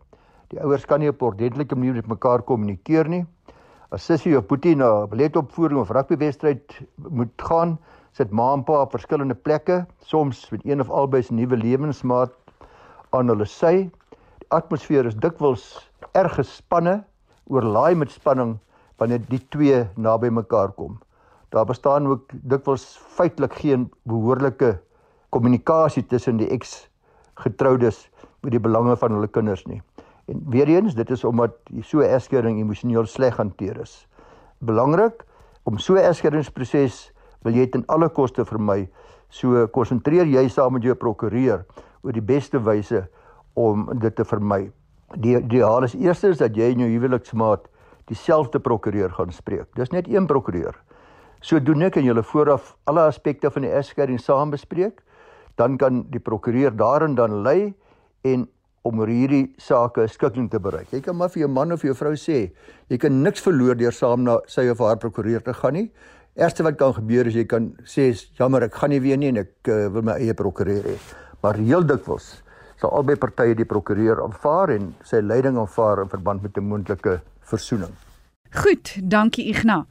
Die 0.48 0.60
ouers 0.60 0.86
kan 0.86 1.00
nie 1.00 1.08
op 1.08 1.20
'n 1.22 1.24
ordentlike 1.24 1.76
manier 1.76 1.94
met 1.94 2.06
mekaar 2.06 2.42
kommunikeer 2.42 3.08
nie. 3.08 3.26
As 3.92 4.04
sussie 4.04 4.36
of 4.38 4.46
boetie 4.46 4.76
na 4.76 5.06
balletopvoering 5.06 5.80
of 5.80 5.90
rugbywedstryd 5.90 6.80
moet 7.10 7.32
gaan, 7.36 7.78
sit 8.12 8.30
ma 8.30 8.52
en 8.54 8.64
pa 8.64 8.80
op 8.82 8.90
verskillende 8.90 9.34
plekke, 9.34 9.86
soms 9.98 10.50
met 10.50 10.60
een 10.64 10.80
of 10.80 10.90
albei 10.90 11.22
se 11.22 11.34
nuwe 11.34 11.56
lewensmaat 11.56 12.32
aan 13.10 13.28
hulle 13.28 13.44
sy. 13.44 13.90
Atmosfeer 14.50 15.06
is 15.06 15.14
dikwels 15.14 15.64
erg 16.18 16.32
gespanne, 16.34 17.04
oorlaai 17.46 17.94
met 17.94 18.10
spanning 18.10 18.56
wanneer 18.98 19.22
die 19.28 19.38
twee 19.54 19.84
naby 19.94 20.26
mekaar 20.34 20.72
kom. 20.74 20.96
Daar 21.54 21.68
bestaan 21.68 22.08
ook 22.10 22.32
dikwels 22.34 22.96
feitelik 23.14 23.54
geen 23.62 23.84
behoorlike 24.10 24.72
kommunikasie 25.30 26.02
tussen 26.10 26.40
die 26.42 26.48
eks-getroudes 26.50 28.00
met 28.42 28.56
die 28.56 28.62
belange 28.62 28.96
van 28.98 29.14
hulle 29.14 29.30
kinders 29.30 29.62
nie. 29.70 29.78
En 30.26 30.42
weer 30.50 30.66
eens, 30.74 30.98
dit 30.98 31.10
is 31.14 31.22
omdat 31.24 31.54
so 31.82 32.02
'n 32.02 32.10
egskeiding 32.10 32.58
emosioneel 32.58 33.06
sleg 33.06 33.36
hanteer 33.36 33.78
is. 33.80 34.08
Belangrik 34.58 35.24
om 35.62 35.78
so 35.78 35.94
'n 35.94 36.10
egskeidingsproses 36.10 37.12
wil 37.42 37.54
jy 37.54 37.66
ten 37.70 37.86
alle 37.86 38.08
koste 38.08 38.44
vermy. 38.44 38.90
So 39.28 39.66
konsentreer 39.68 40.26
jy 40.26 40.48
saam 40.48 40.72
met 40.72 40.82
jou 40.82 40.94
prokureur 40.94 41.64
oor 42.02 42.12
die 42.12 42.22
beste 42.34 42.58
wyse 42.58 43.08
om 43.60 43.88
dit 44.00 44.14
te 44.16 44.24
vermy. 44.24 44.70
Die 45.18 45.36
ideaal 45.38 45.86
is 45.88 45.96
eerstens 45.98 46.40
dat 46.40 46.56
jy 46.56 46.70
en 46.74 46.84
jou 46.84 46.90
huweliksmaat 46.92 47.66
dieselfde 48.10 48.60
prokureur 48.62 49.12
gaan 49.14 49.32
spreek. 49.34 49.68
Dis 49.78 49.92
net 49.94 50.08
een 50.10 50.26
prokureur. 50.30 50.76
Sodoende 51.40 51.90
kan 51.90 52.04
julle 52.04 52.22
vooraf 52.26 52.74
alle 52.90 53.06
aspekte 53.08 53.50
van 53.50 53.64
die 53.64 53.72
egskeiding 53.72 54.20
saam 54.20 54.52
bespreek. 54.52 55.00
Dan 55.58 55.78
kan 55.80 56.04
die 56.12 56.22
prokureur 56.22 56.74
daarin 56.76 57.16
dan 57.18 57.40
lei 57.44 57.72
en 58.28 58.48
om 58.82 59.00
oor 59.02 59.10
hierdie 59.12 59.50
sake 59.60 60.06
skikking 60.08 60.48
te 60.52 60.60
bereik. 60.62 60.88
Jy 60.92 61.02
kan 61.04 61.16
maar 61.16 61.32
vir 61.32 61.44
jou 61.44 61.50
man 61.52 61.74
of 61.74 61.82
jou 61.84 61.94
vrou 61.96 62.14
sê, 62.16 62.46
jy 62.88 62.98
kan 63.00 63.18
niks 63.24 63.42
verloor 63.44 63.76
deur 63.76 63.92
saam 63.92 64.24
na 64.24 64.38
sy 64.48 64.66
of 64.72 64.80
haar 64.80 65.00
prokureur 65.00 65.44
te 65.44 65.54
gaan 65.56 65.76
nie. 65.76 65.88
Eerste 66.38 66.64
wat 66.64 66.78
kan 66.80 66.94
gebeur 66.96 67.28
is 67.28 67.36
jy 67.36 67.44
kan 67.44 67.74
sê, 67.84 68.12
"Jammer, 68.38 68.62
ek 68.64 68.74
gaan 68.74 68.90
nie 68.90 69.00
weer 69.00 69.18
nie 69.18 69.28
en 69.28 69.36
ek 69.38 69.68
uh, 69.68 69.88
wil 69.88 70.02
my 70.02 70.12
eie 70.12 70.34
prokureur 70.34 70.82
hê." 70.82 70.96
Maar 71.42 71.54
heel 71.56 71.82
dikwels 71.82 72.42
sal 72.80 72.94
albei 72.96 73.16
partye 73.20 73.54
die 73.54 73.68
prokureur 73.68 74.22
aanvaar 74.24 74.72
en 74.76 74.94
sy 75.04 75.20
leiding 75.20 75.58
aanvaar 75.60 76.00
in 76.04 76.08
verband 76.08 76.42
met 76.42 76.56
'n 76.56 76.64
moontlike 76.64 77.20
versoening. 77.40 77.92
Goed, 78.50 78.96
dankie 79.02 79.46
Ignas. 79.46 79.84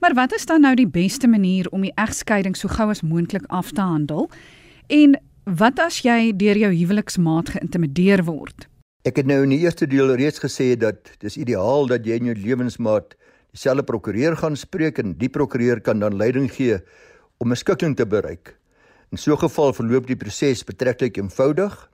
Maar 0.00 0.14
wat 0.14 0.32
is 0.32 0.46
dan 0.46 0.60
nou 0.60 0.74
die 0.74 0.88
beste 0.88 1.28
manier 1.28 1.68
om 1.70 1.82
die 1.82 1.92
egskeiding 1.94 2.56
so 2.56 2.68
gou 2.68 2.88
as 2.88 3.02
moontlik 3.02 3.44
af 3.46 3.72
te 3.72 3.80
handel? 3.80 4.30
En 4.86 5.20
wat 5.44 5.78
as 5.78 6.00
jy 6.02 6.32
deur 6.36 6.56
jou 6.56 6.72
huweliksmaat 6.72 7.48
geïntimideer 7.48 8.24
word? 8.24 8.68
Ek 9.04 9.16
het 9.16 9.26
nou 9.26 9.42
in 9.42 9.52
die 9.52 9.58
eerste 9.58 9.86
deel 9.86 10.14
reeds 10.14 10.40
gesê 10.40 10.76
dat 10.76 11.12
dis 11.18 11.36
ideaal 11.36 11.86
dat 11.86 12.06
jy 12.06 12.16
en 12.16 12.24
jou 12.24 12.34
lewensmaat 12.34 13.16
dieselfde 13.52 13.82
prokureur 13.82 14.36
gaan 14.36 14.56
spreek 14.56 14.98
en 14.98 15.14
die 15.18 15.28
prokureur 15.28 15.80
kan 15.80 16.00
dan 16.00 16.16
leiding 16.16 16.50
gee 16.52 16.80
om 17.38 17.52
'n 17.52 17.56
skikking 17.56 17.96
te 17.96 18.06
bereik. 18.06 18.56
In 19.12 19.18
so 19.18 19.32
'n 19.32 19.38
geval 19.38 19.72
verloop 19.72 20.06
die 20.06 20.16
proses 20.16 20.64
betreklik 20.64 21.16
eenvoudig 21.16 21.90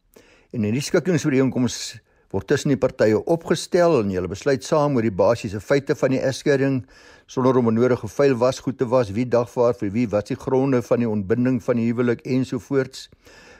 en 0.52 0.64
in 0.64 0.74
die 0.74 0.84
skikkingsooreenkoms 0.84 2.00
word 2.34 2.46
tussen 2.46 2.74
die 2.74 2.80
partye 2.80 3.18
opgestel 3.24 4.00
en 4.00 4.10
hulle 4.10 4.28
besluit 4.28 4.64
saam 4.64 4.96
oor 4.96 5.06
die 5.06 5.14
basiese 5.14 5.60
feite 5.60 5.94
van 5.94 6.10
die 6.10 6.20
egskeiding 6.20 6.84
sonder 7.26 7.56
om 7.56 7.68
'n 7.68 7.74
nodige 7.74 8.08
vuil 8.08 8.36
was 8.36 8.60
goed 8.60 8.78
te 8.78 8.86
was 8.86 9.10
wie 9.10 9.26
dagvaar 9.26 9.74
vir 9.74 9.90
wie 9.90 10.06
wat 10.08 10.28
die 10.28 10.36
gronde 10.36 10.82
van 10.82 10.98
die 10.98 11.08
ontbinding 11.08 11.62
van 11.62 11.76
die 11.76 11.86
huwelik 11.90 12.20
ensovoorts 12.26 13.08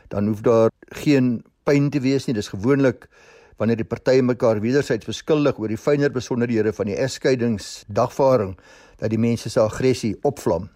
dan 0.08 0.26
hoef 0.26 0.40
daar 0.42 0.70
geen 0.94 1.42
pyn 1.66 1.90
te 1.90 2.00
wees 2.00 2.26
nie. 2.26 2.34
Dis 2.34 2.52
gewoonlik 2.52 3.08
wanneer 3.58 3.80
die 3.80 3.88
partye 3.88 4.22
mekaar 4.22 4.60
wederzijds 4.60 5.08
beskuldig 5.08 5.58
oor 5.58 5.72
die 5.72 5.80
fynere 5.80 6.14
besonderhede 6.14 6.72
van 6.76 6.90
die 6.90 6.98
egskeidingsdagvaarding 7.00 8.54
dat 9.00 9.10
die 9.10 9.20
mense 9.20 9.50
se 9.50 9.60
aggressie 9.60 10.14
opvlam. 10.22 10.68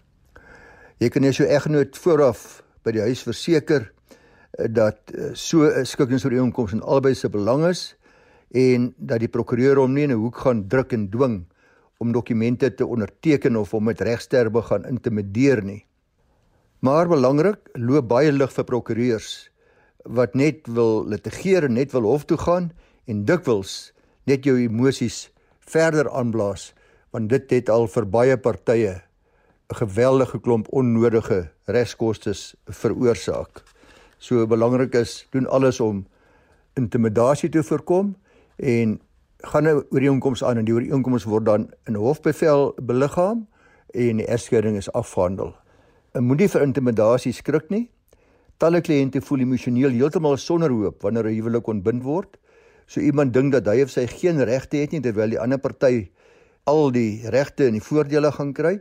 Jy 1.01 1.09
kan 1.09 1.33
so 1.33 1.45
egnoot 1.45 1.97
vooraf 1.97 2.61
by 2.83 2.91
die 2.91 3.01
huis 3.01 3.23
verseker 3.25 3.91
dat 4.51 4.99
eh, 5.15 5.33
so 5.33 5.63
'n 5.63 5.85
skikkingsooreenkoms 5.85 6.71
in 6.71 6.81
albei 6.81 7.15
se 7.15 7.29
belang 7.29 7.65
is 7.65 7.95
en 8.51 8.93
dat 8.97 9.19
die 9.19 9.31
prokureur 9.31 9.75
hom 9.75 9.93
nie 9.93 10.03
in 10.03 10.11
'n 10.11 10.19
hoek 10.19 10.37
gaan 10.37 10.67
druk 10.67 10.91
en 10.93 11.09
dwing 11.09 11.45
om 11.97 12.11
dokumente 12.11 12.73
te 12.73 12.85
onderteken 12.85 13.55
of 13.55 13.73
om 13.73 13.83
met 13.83 14.01
regsterbe 14.01 14.61
gaan 14.61 14.85
intimideer 14.85 15.63
nie. 15.63 15.85
Maar 16.79 17.07
belangrik, 17.07 17.69
loop 17.73 18.07
baie 18.07 18.31
lig 18.31 18.53
vir 18.53 18.63
prokureurs 18.63 19.51
wat 20.03 20.33
net 20.33 20.67
wil 20.67 21.05
litigeer 21.05 21.63
en 21.63 21.73
net 21.73 21.91
wil 21.91 22.01
hof 22.01 22.25
toe 22.25 22.37
gaan 22.37 22.71
en 23.05 23.25
dikwels 23.25 23.93
net 24.25 24.43
jou 24.43 24.57
emosies 24.57 25.29
verder 25.59 26.09
aanblaas 26.09 26.73
want 27.11 27.29
dit 27.29 27.49
het 27.51 27.69
al 27.69 27.87
vir 27.87 28.05
baie 28.05 28.37
partye 28.37 29.01
'n 29.71 29.75
geweldige 29.75 30.39
klomp 30.39 30.67
onnodige 30.73 31.49
regskoste 31.65 32.33
veroorsaak. 32.65 33.70
So 34.21 34.45
belangrik 34.45 34.93
is 34.93 35.25
doen 35.33 35.47
alles 35.49 35.79
om 35.81 36.03
intimidasie 36.77 37.49
te 37.49 37.63
voorkom 37.65 38.13
en 38.57 38.99
gaan 39.41 39.67
'n 39.67 39.81
ooreenkoms 39.89 40.43
aan 40.43 40.57
en 40.57 40.65
die 40.65 40.73
ooreenkoms 40.73 41.23
word 41.23 41.45
dan 41.45 41.73
in 41.89 41.95
hofbevel 41.95 42.75
beliggaam 42.81 43.47
en 43.93 44.17
die 44.17 44.27
egskeiding 44.27 44.77
is 44.77 44.91
afhandel. 44.91 45.55
Moenie 46.13 46.49
vir 46.49 46.61
intimidasie 46.61 47.33
skrik 47.33 47.69
nie. 47.69 47.89
Talle 48.57 48.81
kliënte 48.81 49.21
voel 49.21 49.39
emosioneel 49.39 49.89
heeltemal 49.89 50.37
sonder 50.37 50.69
hoop 50.69 51.01
wanneer 51.01 51.25
'n 51.25 51.33
huwelik 51.33 51.67
ontbind 51.67 52.03
word. 52.03 52.37
So 52.85 53.01
iemand 53.01 53.33
dink 53.33 53.51
dat 53.51 53.65
hy 53.65 53.81
of 53.81 53.89
sy 53.89 54.05
geen 54.07 54.43
regte 54.43 54.77
het 54.77 54.91
nie 54.91 55.01
terwyl 55.01 55.29
die 55.29 55.39
ander 55.39 55.57
party 55.57 56.11
al 56.63 56.91
die 56.91 57.21
regte 57.29 57.65
en 57.65 57.73
die 57.73 57.81
voordele 57.81 58.31
gaan 58.31 58.53
kry. 58.53 58.79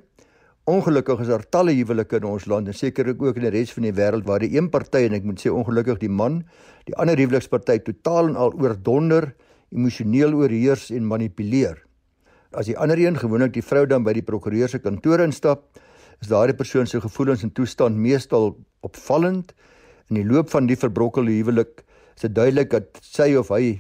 Ongelukkig 0.69 1.23
is 1.25 1.31
daar 1.31 1.45
talle 1.49 1.73
huwelike 1.73 2.19
in 2.21 2.27
ons 2.29 2.45
land 2.51 2.69
en 2.69 2.77
sekerlik 2.77 3.23
ook 3.23 3.39
in 3.41 3.47
die 3.47 3.53
res 3.55 3.73
van 3.73 3.87
die 3.87 3.95
wêreld 3.97 4.27
waar 4.29 4.43
die 4.45 4.53
een 4.53 4.69
party 4.71 5.07
en 5.07 5.17
ek 5.17 5.25
moet 5.25 5.41
sê 5.41 5.49
ongelukkig 5.49 6.03
die 6.03 6.13
man, 6.13 6.43
die 6.85 6.97
ander 7.01 7.17
huweliksparty 7.17 7.79
totaal 7.87 8.29
en 8.29 8.37
al 8.37 8.53
oordonder 8.61 9.31
emosioneel 9.73 10.35
oorheers 10.37 10.91
en 10.93 11.07
manipuleer. 11.09 11.81
As 12.53 12.69
die 12.69 12.77
ander 12.77 12.99
een 13.01 13.17
gewoonlik 13.17 13.55
die 13.55 13.65
vrou 13.65 13.87
dan 13.87 14.05
by 14.05 14.13
die 14.19 14.27
prokureur 14.27 14.69
se 14.69 14.83
kantoor 14.83 15.23
instap, 15.25 15.65
is 16.21 16.29
daardie 16.29 16.59
persoon 16.59 16.87
se 16.87 17.01
gevoelens 17.01 17.45
en 17.47 17.55
toestand 17.57 17.97
meestal 17.97 18.53
opvallend. 18.85 19.55
In 20.11 20.19
die 20.21 20.27
loop 20.27 20.51
van 20.53 20.69
die 20.69 20.77
verbrokkelde 20.77 21.33
huwelik 21.39 21.85
is 22.19 22.27
dit 22.27 22.35
duidelik 22.37 22.75
dat 22.75 23.01
sy 23.01 23.33
of 23.39 23.49
hy 23.55 23.79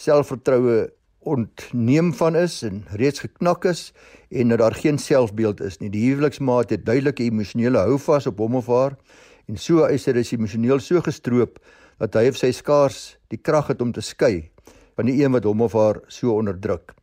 selfvertroue 0.00 0.86
ontneem 1.22 2.12
van 2.14 2.36
is 2.36 2.62
en 2.66 2.82
reeds 2.98 3.22
geknak 3.24 3.64
is 3.70 3.92
en 4.30 4.48
dat 4.48 4.58
daar 4.58 4.74
geen 4.74 4.98
selfbeeld 4.98 5.60
is 5.60 5.78
nie. 5.78 5.90
Die 5.90 6.08
huweliksmaat 6.10 6.70
het 6.70 6.86
duidelike 6.86 7.22
emosionele 7.22 7.78
houvas 7.78 8.26
op 8.26 8.38
hom 8.38 8.58
of 8.60 8.66
haar 8.66 8.96
en 9.48 9.56
so 9.56 9.86
is 9.86 10.06
hy 10.06 10.24
emosioneel 10.32 10.80
so 10.80 11.00
gestroop 11.00 11.58
dat 11.98 12.14
hy 12.18 12.28
of 12.32 12.38
sy 12.40 12.50
skaars 12.52 13.16
die 13.30 13.38
krag 13.38 13.70
het 13.70 13.82
om 13.82 13.92
te 13.92 14.02
skei 14.02 14.50
van 14.96 15.08
die 15.08 15.22
een 15.22 15.32
wat 15.32 15.46
hom 15.48 15.62
of 15.62 15.72
haar 15.78 16.02
so 16.08 16.34
onderdruk. 16.34 16.94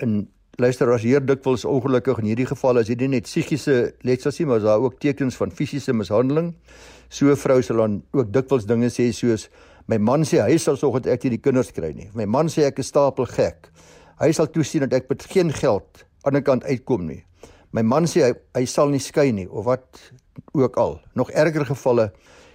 In 0.00 0.28
luister 0.60 0.90
as 0.92 1.02
hier 1.02 1.22
dikwels 1.24 1.64
ongelukkig 1.64 2.20
in 2.20 2.30
hierdie 2.32 2.46
geval 2.46 2.78
as 2.78 2.90
nie 2.92 3.08
net 3.08 3.28
psigiese 3.28 3.94
letsels 4.04 4.36
sien 4.36 4.50
maar 4.50 4.60
as 4.60 4.68
daar 4.68 4.84
ook 4.84 4.98
tekens 5.00 5.38
van 5.40 5.50
fisiese 5.50 5.94
mishandeling. 5.96 6.52
So 7.08 7.30
'n 7.30 7.36
vrou 7.36 7.62
sal 7.62 7.76
dan 7.76 8.02
ook 8.12 8.32
dikwels 8.32 8.66
dinge 8.66 8.90
sê 8.90 9.12
soos 9.12 9.48
my 9.90 9.98
man 9.98 10.26
sê 10.28 10.42
hy 10.44 10.56
sal 10.62 10.78
sorg 10.78 11.02
dat 11.02 11.14
ek 11.16 11.26
nie 11.26 11.36
die 11.36 11.42
kinders 11.42 11.72
kry 11.74 11.92
nie. 11.96 12.08
My 12.14 12.26
man 12.26 12.50
sê 12.52 12.66
ek 12.68 12.80
is 12.82 12.90
stapel 12.92 13.26
gek. 13.30 13.70
Hy 14.20 14.30
sal 14.36 14.50
toesien 14.52 14.84
dat 14.86 14.94
ek 15.00 15.08
met 15.10 15.24
geen 15.30 15.50
geld 15.54 16.04
aan 16.26 16.38
die 16.38 16.44
kant 16.46 16.66
uitkom 16.68 17.06
nie. 17.08 17.22
My 17.72 17.82
man 17.82 18.06
sê 18.10 18.26
hy, 18.26 18.32
hy 18.58 18.64
sal 18.68 18.92
nie 18.92 19.02
skei 19.02 19.30
nie 19.34 19.48
of 19.48 19.66
wat 19.66 20.00
ook 20.54 20.76
al. 20.78 20.98
Nog 21.18 21.32
erger 21.32 21.66
gevalle 21.66 22.10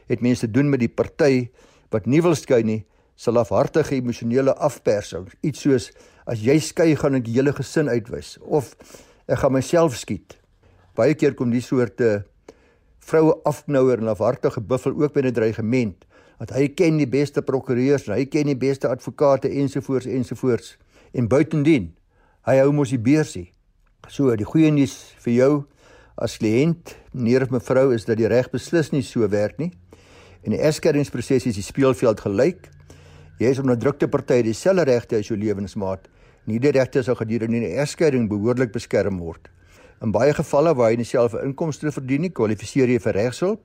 het 0.08 0.24
mense 0.24 0.46
te 0.46 0.52
doen 0.52 0.70
met 0.72 0.84
die 0.84 0.92
party 0.92 1.50
wat 1.92 2.08
nie 2.08 2.22
wil 2.24 2.36
skei 2.38 2.62
nie 2.64 2.84
sal 3.18 3.40
afhartige 3.42 3.98
emosionele 3.98 4.54
afpersing, 4.62 5.26
iets 5.42 5.64
soos 5.66 5.90
as 6.30 6.44
jy 6.46 6.60
skei 6.62 6.92
gaan 7.00 7.18
ek 7.18 7.26
die 7.26 7.38
hele 7.40 7.54
gesin 7.56 7.90
uitwis 7.90 8.36
of 8.46 8.76
ek 9.26 9.42
gaan 9.42 9.56
myself 9.56 9.98
skiet. 9.98 10.38
Baie 10.98 11.18
keer 11.18 11.34
kom 11.38 11.50
die 11.54 11.64
soorte 11.66 12.28
vroue 13.08 13.34
afknouer 13.48 14.04
en 14.04 14.12
afhartige 14.14 14.62
buffel 14.62 14.96
ook 15.00 15.16
binne 15.16 15.34
dreigement 15.34 16.06
dat 16.40 16.54
hy 16.54 16.68
ken 16.70 16.98
die 16.98 17.10
beste 17.10 17.42
prokureurs 17.42 18.08
hy 18.08 18.26
ken 18.26 18.46
die 18.48 18.58
beste 18.58 18.88
advokate 18.88 19.50
ensovoorts 19.50 20.06
ensovoorts 20.06 20.78
en 21.14 21.28
buitendien 21.28 21.94
hy 22.48 22.60
hou 22.62 22.72
mos 22.72 22.94
die 22.94 23.02
beursie. 23.02 23.50
So 24.08 24.32
die 24.40 24.48
goeie 24.48 24.72
nuus 24.72 24.96
vir 25.24 25.34
jou 25.34 25.52
as 26.18 26.38
kliënt, 26.42 26.96
meneer 27.14 27.44
of 27.46 27.52
mevrou, 27.54 27.92
is 27.94 28.08
dat 28.08 28.18
die 28.18 28.30
reg 28.30 28.48
beslis 28.54 28.94
nie 28.94 29.04
so 29.06 29.28
werk 29.30 29.60
nie. 29.62 29.74
En 30.48 30.56
die 30.56 30.62
egskeidingsproses 30.64 31.50
is 31.52 31.58
die 31.60 31.66
speelveld 31.66 32.24
gelyk. 32.24 32.70
Jy 33.42 33.52
is 33.54 33.60
onderdrukte 33.62 34.08
party 34.10 34.40
dieselfde 34.48 34.88
regte 34.88 35.20
as 35.20 35.30
jou 35.30 35.38
lewensmaat. 35.38 36.08
Nie 36.48 36.62
die 36.64 36.72
regte 36.74 37.04
sou 37.04 37.18
gedurende 37.20 37.60
die 37.62 37.76
egskeiding 37.84 38.30
behoorlik 38.32 38.72
beskerm 38.74 39.20
word. 39.20 39.52
In 40.02 40.14
baie 40.16 40.34
gevalle 40.34 40.74
waar 40.78 40.94
jy 40.94 41.04
self 41.04 41.34
'n 41.34 41.52
inkomste 41.52 41.92
verdien 41.92 42.22
nie, 42.22 42.32
kwalifiseer 42.32 42.90
jy 42.90 43.00
vir 43.00 43.14
regshulp. 43.14 43.62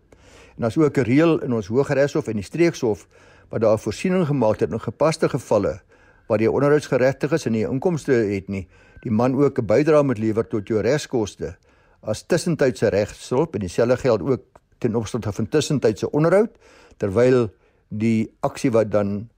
En 0.57 0.63
daar's 0.67 0.77
ook 0.77 0.97
'n 0.99 1.09
reël 1.09 1.39
in 1.43 1.53
ons 1.53 1.67
Hooggeregshof 1.67 2.27
en 2.29 2.37
die 2.37 2.45
Streekshof 2.45 3.07
wat 3.49 3.61
daar 3.61 3.79
voorsiening 3.79 4.27
gemaak 4.27 4.61
het 4.61 4.71
in 4.71 4.81
gepaste 4.81 5.29
gevalle 5.29 5.81
waar 6.27 6.41
jy 6.41 6.49
onderhoudsgeregtig 6.49 7.33
is 7.33 7.47
en 7.47 7.53
nie 7.53 7.67
inkomste 7.67 8.13
het 8.13 8.49
nie, 8.49 8.69
die 9.03 9.11
man 9.11 9.35
ook 9.35 9.59
'n 9.59 9.67
bydrae 9.67 10.03
moet 10.03 10.19
lewer 10.19 10.47
tot 10.49 10.69
jou 10.69 10.81
regskoste 10.81 11.57
as 12.01 12.23
tussentydse 12.23 12.89
regshulp 12.89 13.55
en 13.55 13.61
dieselfde 13.61 13.97
geld 13.97 14.23
ook 14.23 14.43
ten 14.79 14.95
opsigte 14.95 15.33
van 15.33 15.49
tussentydse 15.49 16.11
onderhoud 16.11 16.51
terwyl 16.97 17.51
die 17.89 18.33
aksie 18.41 18.71
wat 18.71 18.91
dan 18.91 19.29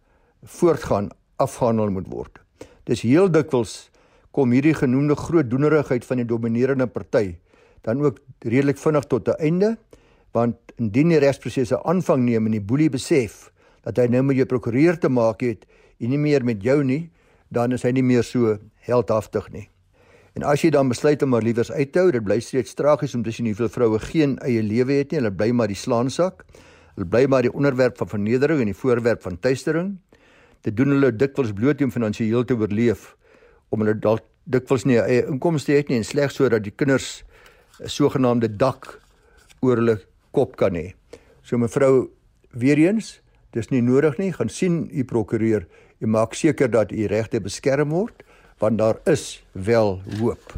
voortgaan 0.42 1.10
afgehandel 1.36 1.90
moet 1.90 2.06
word. 2.08 2.38
Dis 2.84 3.02
heel 3.02 3.30
dikwels 3.30 3.90
kom 4.30 4.50
hierdie 4.50 4.74
genoemde 4.74 5.16
groot 5.16 5.50
doenerigheid 5.50 6.04
van 6.04 6.16
die 6.16 6.26
dominerende 6.26 6.86
party 6.86 7.36
dan 7.84 8.00
ook 8.02 8.18
redelik 8.38 8.78
vinnig 8.78 9.04
tot 9.04 9.28
'n 9.28 9.38
einde 9.38 9.76
want 10.34 10.74
indien 10.82 11.12
die 11.14 11.20
regsprosesse 11.22 11.78
aanvang 11.86 12.24
neem 12.26 12.48
en 12.48 12.56
die 12.56 12.64
boelie 12.64 12.90
besef 12.90 13.48
dat 13.84 14.00
hy 14.00 14.08
nou 14.10 14.24
met 14.26 14.40
jou 14.40 14.46
prokureur 14.50 14.98
te 14.98 15.10
maak 15.12 15.44
het 15.46 15.68
en 16.02 16.10
nie 16.10 16.18
meer 16.18 16.44
met 16.44 16.62
jou 16.64 16.80
nie, 16.84 17.10
dan 17.54 17.72
is 17.76 17.84
hy 17.86 17.92
nie 17.94 18.02
meer 18.02 18.26
so 18.26 18.56
heldhaftig 18.88 19.46
nie. 19.54 19.68
En 20.34 20.42
as 20.50 20.64
jy 20.64 20.72
dan 20.74 20.90
besluit 20.90 21.22
om 21.22 21.30
maar 21.30 21.44
liewers 21.46 21.70
uit 21.70 21.92
te 21.94 22.02
hou, 22.02 22.10
dit 22.10 22.24
bly 22.24 22.40
steeds 22.42 22.74
tragies 22.74 23.14
om 23.14 23.22
te 23.22 23.30
sien 23.30 23.46
hoeveel 23.46 23.70
vroue 23.70 24.00
geen 24.02 24.34
eie 24.42 24.64
lewe 24.66 24.98
het 24.98 25.12
nie, 25.12 25.20
hulle 25.20 25.30
bly 25.30 25.52
maar 25.54 25.70
die 25.70 25.78
slaansak. 25.78 26.42
Hulle 26.96 27.06
bly 27.06 27.28
maar 27.30 27.46
die 27.46 27.52
onderwerp 27.54 28.00
van 28.00 28.10
vernedering 28.10 28.64
en 28.64 28.72
die 28.72 28.78
voorwerp 28.78 29.22
van 29.22 29.38
tuistering. 29.38 29.92
Dit 30.66 30.74
doen 30.78 30.96
hulle 30.96 31.12
dikwels 31.14 31.52
bloot 31.54 31.82
om 31.86 31.94
finansiëel 31.94 32.46
te 32.48 32.58
oorleef 32.58 33.12
om 33.70 33.84
hulle 33.84 33.94
dalk 33.94 34.26
dikwels 34.50 34.84
nie 34.88 34.98
eie 34.98 35.22
inkomste 35.30 35.72
het 35.72 35.88
nie 35.88 36.00
en 36.00 36.06
slegs 36.06 36.36
sodat 36.36 36.66
die 36.66 36.74
kinders 36.74 37.22
'n 37.80 37.88
sogenaamde 37.88 38.48
dak 38.48 39.00
oor 39.62 39.76
hulle 39.80 39.96
kop 40.34 40.58
kan 40.60 40.74
hê. 40.74 40.92
So 41.42 41.58
mevrou, 41.58 42.10
weer 42.52 42.78
eens, 42.78 43.20
dis 43.54 43.70
nie 43.70 43.82
nodig 43.84 44.18
nie, 44.18 44.32
gaan 44.34 44.50
sien 44.50 44.84
u 44.90 45.04
prokureur 45.06 45.66
en 46.02 46.10
maak 46.10 46.34
seker 46.34 46.70
dat 46.70 46.92
u 46.92 47.06
regte 47.10 47.40
beskerm 47.40 47.94
word 47.94 48.24
want 48.62 48.78
daar 48.78 49.00
is 49.10 49.42
wel 49.52 49.98
hoop. 50.20 50.54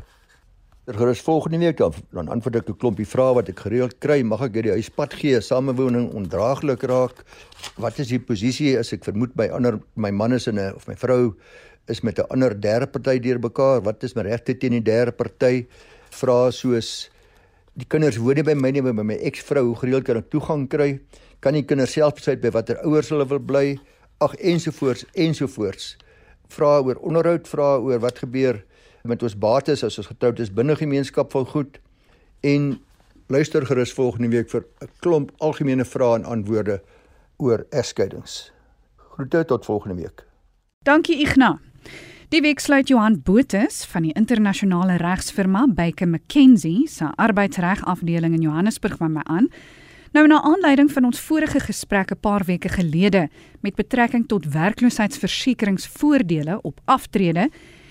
Gerus 0.87 1.21
volgende 1.21 1.59
week 1.59 1.81
dan 1.81 1.95
dan 2.15 2.29
antwoord 2.29 2.57
ek 2.61 2.69
'n 2.71 2.79
klompie 2.79 3.07
vrae 3.07 3.35
wat 3.35 3.49
ek 3.49 3.59
gereeld 3.59 3.99
kry. 3.99 4.23
Mag 4.23 4.43
ek 4.43 4.55
hierdie 4.55 4.77
huispad 4.77 5.15
gee, 5.15 5.41
samewoning 5.41 6.13
ondraaglik 6.15 6.83
raak? 6.83 7.25
Wat 7.77 7.99
is 7.99 8.09
die 8.09 8.21
posisie 8.21 8.79
as 8.79 8.93
ek 8.93 9.05
vermoed 9.05 9.35
my 9.35 9.49
ander 9.49 9.81
my 9.97 10.11
man 10.11 10.33
is 10.33 10.47
in 10.47 10.59
'n 10.59 10.75
of 10.77 10.87
my 10.87 10.95
vrou 10.95 11.35
is 11.89 12.03
met 12.03 12.19
'n 12.19 12.31
ander 12.31 12.55
derde 12.55 12.87
party 12.87 13.19
deurbekaar? 13.19 13.83
Wat 13.83 14.05
is 14.05 14.15
my 14.15 14.23
regte 14.23 14.55
teen 14.55 14.71
die 14.71 14.81
derde 14.81 15.13
party? 15.13 15.67
Vrae 16.11 16.53
soos 16.53 17.11
die 17.77 17.87
kinders 17.89 18.17
woon 18.17 18.39
nie 18.39 18.45
by 18.47 18.55
my 18.57 18.71
nie, 18.73 18.83
by 18.85 19.05
my 19.05 19.19
eksvrou, 19.29 19.67
hoe 19.69 19.81
gereeld 19.83 20.07
kan 20.09 20.21
ek 20.21 20.31
toegang 20.33 20.65
kry? 20.73 20.97
Kan 21.45 21.59
die 21.59 21.65
kinders 21.69 21.93
self 21.97 22.17
besluit 22.17 22.41
by 22.41 22.53
watter 22.55 22.81
ouers 22.85 23.11
hulle 23.13 23.27
wil 23.29 23.43
bly? 23.43 23.67
Ag 24.25 24.37
ensovoorts 24.41 25.05
ensovoorts. 25.13 25.97
Vrae 26.53 26.81
oor 26.87 27.01
onderhoud, 27.05 27.49
vrae 27.51 27.83
oor 27.85 28.01
wat 28.01 28.23
gebeur 28.25 28.63
met 29.07 29.23
ons 29.23 29.37
bates 29.39 29.85
as 29.87 29.99
ons 30.01 30.09
getroud 30.11 30.41
is 30.43 30.51
binne 30.51 30.75
gemeenskap 30.79 31.31
van 31.35 31.47
goed 31.47 31.79
en 32.47 32.73
luister 33.31 33.67
gerus 33.67 33.93
volgende 33.95 34.33
week 34.33 34.51
vir 34.51 34.65
'n 34.81 34.89
klomp 35.01 35.31
algemene 35.39 35.85
vrae 35.85 36.17
en 36.19 36.25
antwoorde 36.25 36.81
oor 37.37 37.67
egskeidings. 37.71 38.53
Groete 38.97 39.45
tot 39.45 39.65
volgende 39.65 40.03
week. 40.03 40.25
Dankie 40.85 41.21
Ignas. 41.21 41.59
Die 42.27 42.41
week 42.43 42.59
sluit 42.59 42.89
Johan 42.91 43.21
Botus 43.23 43.85
van 43.87 44.03
die 44.03 44.11
internasionale 44.19 44.97
regsfirma 44.99 45.71
Baker 45.71 46.11
McKenzie 46.11 46.89
se 46.91 47.07
arbeidsreg 47.23 47.85
afdeling 47.87 48.35
in 48.35 48.43
Johannesburg 48.43 48.99
by 48.99 49.07
my 49.07 49.23
aan. 49.31 49.47
Nou 50.11 50.27
na 50.27 50.43
aanleiding 50.43 50.91
van 50.91 51.07
ons 51.07 51.23
vorige 51.23 51.63
gesprek 51.63 52.11
'n 52.11 52.19
paar 52.21 52.43
weke 52.45 52.69
gelede 52.69 53.29
met 53.63 53.75
betrekking 53.75 54.27
tot 54.27 54.45
werkloosheidsversekeringsvoordele 54.45 56.63
op 56.63 56.81
aftrede, 56.85 57.49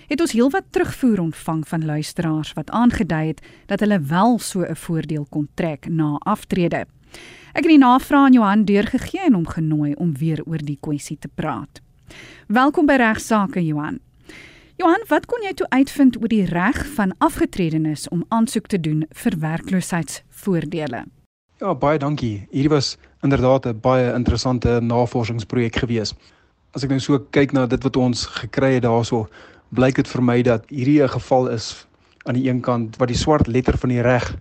het 0.07 0.21
ons 0.21 0.31
heelwat 0.31 0.63
terugvoer 0.69 1.19
ontvang 1.19 1.67
van 1.67 1.85
luisteraars 1.85 2.53
wat 2.53 2.69
aangedui 2.69 3.27
het 3.27 3.41
dat 3.65 3.79
hulle 3.79 3.99
wel 3.99 4.39
so 4.39 4.61
'n 4.61 4.75
voordeel 4.75 5.25
kon 5.29 5.47
trek 5.53 5.87
na 5.87 6.15
aftrede. 6.19 6.85
Ek 7.53 7.63
het 7.63 7.67
die 7.67 7.77
navraag 7.77 8.25
aan 8.25 8.33
Johan 8.33 8.65
deurgegee 8.65 9.21
en 9.21 9.33
hom 9.33 9.47
genooi 9.47 9.93
om 9.93 10.17
weer 10.17 10.43
oor 10.45 10.57
die 10.57 10.77
kwessie 10.79 11.17
te 11.19 11.29
praat. 11.35 11.81
Welkom 12.47 12.85
by 12.85 12.93
Regsake 12.93 13.65
Johan. 13.65 13.99
Johan, 14.75 15.05
wat 15.07 15.23
kon 15.31 15.39
jy 15.39 15.53
toe 15.55 15.67
uitvind 15.71 16.17
oor 16.19 16.27
die 16.27 16.43
reg 16.49 16.81
van 16.97 17.13
afgetredenes 17.23 18.09
om 18.11 18.25
aansoek 18.35 18.65
te 18.67 18.79
doen 18.79 19.05
vir 19.21 19.37
werkloosheidsvoordele? 19.39 21.05
Ja, 21.63 21.71
baie 21.79 21.99
dankie. 21.99 22.41
Hierdie 22.51 22.73
was 22.73 22.97
inderdaad 23.23 23.65
'n 23.71 23.79
baie 23.79 24.11
interessante 24.13 24.79
navorsingsprojek 24.81 25.75
gewees. 25.75 26.13
As 26.75 26.83
ek 26.83 26.89
nou 26.89 26.99
so 26.99 27.19
kyk 27.19 27.53
na 27.53 27.65
dit 27.65 27.83
wat 27.83 27.95
ons 27.95 28.25
gekry 28.25 28.73
het 28.73 28.83
daaroor, 28.83 29.29
blyk 29.69 29.95
dit 29.95 30.07
vir 30.07 30.21
my 30.21 30.41
dat 30.41 30.65
hierdie 30.67 31.03
'n 31.03 31.09
geval 31.09 31.47
is 31.47 31.87
aan 32.25 32.35
die 32.35 32.49
een 32.49 32.61
kant 32.61 32.97
wat 32.97 33.07
die 33.07 33.17
swart 33.17 33.47
letter 33.47 33.77
van 33.77 33.89
die 33.89 34.01
reg 34.01 34.35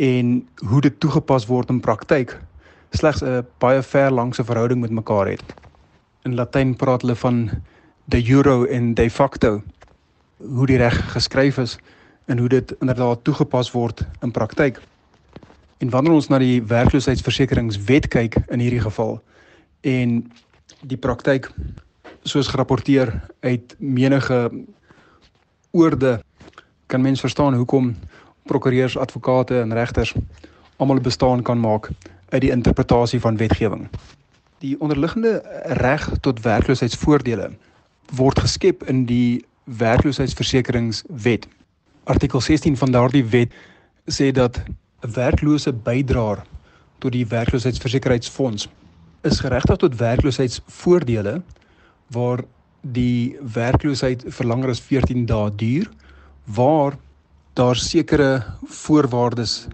en 0.00 0.48
hoe 0.66 0.80
dit 0.80 1.00
toegepas 1.00 1.46
word 1.46 1.70
in 1.70 1.80
praktyk 1.80 2.40
slegs 2.90 3.22
'n 3.22 3.46
baie 3.58 3.82
ver 3.82 4.10
langse 4.10 4.44
verhouding 4.44 4.80
met 4.80 4.90
mekaar 4.90 5.26
het. 5.26 5.54
In 6.24 6.34
Latyn 6.34 6.76
praat 6.76 7.02
hulle 7.02 7.14
van 7.14 7.50
de 8.04 8.22
jure 8.22 8.68
en 8.68 8.94
de 8.94 9.10
facto 9.10 9.62
hoe 10.36 10.66
die 10.66 10.76
reg 10.76 11.12
geskryf 11.12 11.58
is 11.58 11.78
en 12.24 12.38
hoe 12.38 12.48
dit 12.48 12.74
inderdaad 12.80 13.24
toegepas 13.24 13.70
word 13.70 14.04
in 14.20 14.30
praktyk. 14.30 14.80
En 15.78 15.90
wanneer 15.90 16.12
ons 16.12 16.28
na 16.28 16.38
die 16.38 16.62
werkloosheidsversekeringswet 16.62 18.08
kyk 18.08 18.36
in 18.48 18.60
hierdie 18.60 18.82
geval 18.84 19.18
en 19.80 20.32
die 20.80 21.00
praktyk 21.00 21.50
soos 22.24 22.48
gerapporteer 22.48 23.12
uit 23.40 23.74
menige 23.78 24.50
oorde 25.70 26.20
kan 26.86 27.02
mens 27.02 27.20
verstaan 27.20 27.54
hoekom 27.54 27.94
prokureurs, 28.44 28.96
advokate 28.96 29.60
en 29.60 29.72
regters 29.72 30.14
almal 30.76 31.00
bestaan 31.00 31.42
kan 31.42 31.60
maak 31.60 31.88
uit 32.28 32.40
die 32.40 32.50
interpretasie 32.50 33.20
van 33.20 33.36
wetgewing. 33.36 33.88
Die 34.58 34.80
onderliggende 34.80 35.42
reg 35.64 36.08
tot 36.20 36.40
werkloosheidsvoordele 36.40 37.52
word 38.12 38.38
geskep 38.38 38.82
in 38.88 39.04
die 39.06 39.44
werkloosheidsversekeringswet. 39.64 41.48
Artikel 42.04 42.40
16 42.40 42.76
van 42.76 42.92
daardie 42.92 43.24
wet 43.24 43.52
sê 44.10 44.32
dat 44.32 44.60
'n 45.02 45.12
werklose 45.12 45.72
bydraer 45.72 46.44
tot 46.98 47.12
die 47.12 47.26
werkloosheidsversekeringsfonds 47.26 48.68
is 49.22 49.40
geregtig 49.40 49.76
tot 49.76 49.96
werkloosheidsvoordele 49.96 51.42
waar 52.12 52.44
die 52.80 53.36
werkloosheid 53.40 54.24
vir 54.28 54.46
langer 54.46 54.68
as 54.68 54.80
14 54.80 55.26
dae 55.26 55.50
duur 55.56 55.88
waar 56.44 56.98
daar 57.54 57.76
sekere 57.76 58.44
voorwaardes 58.66 59.66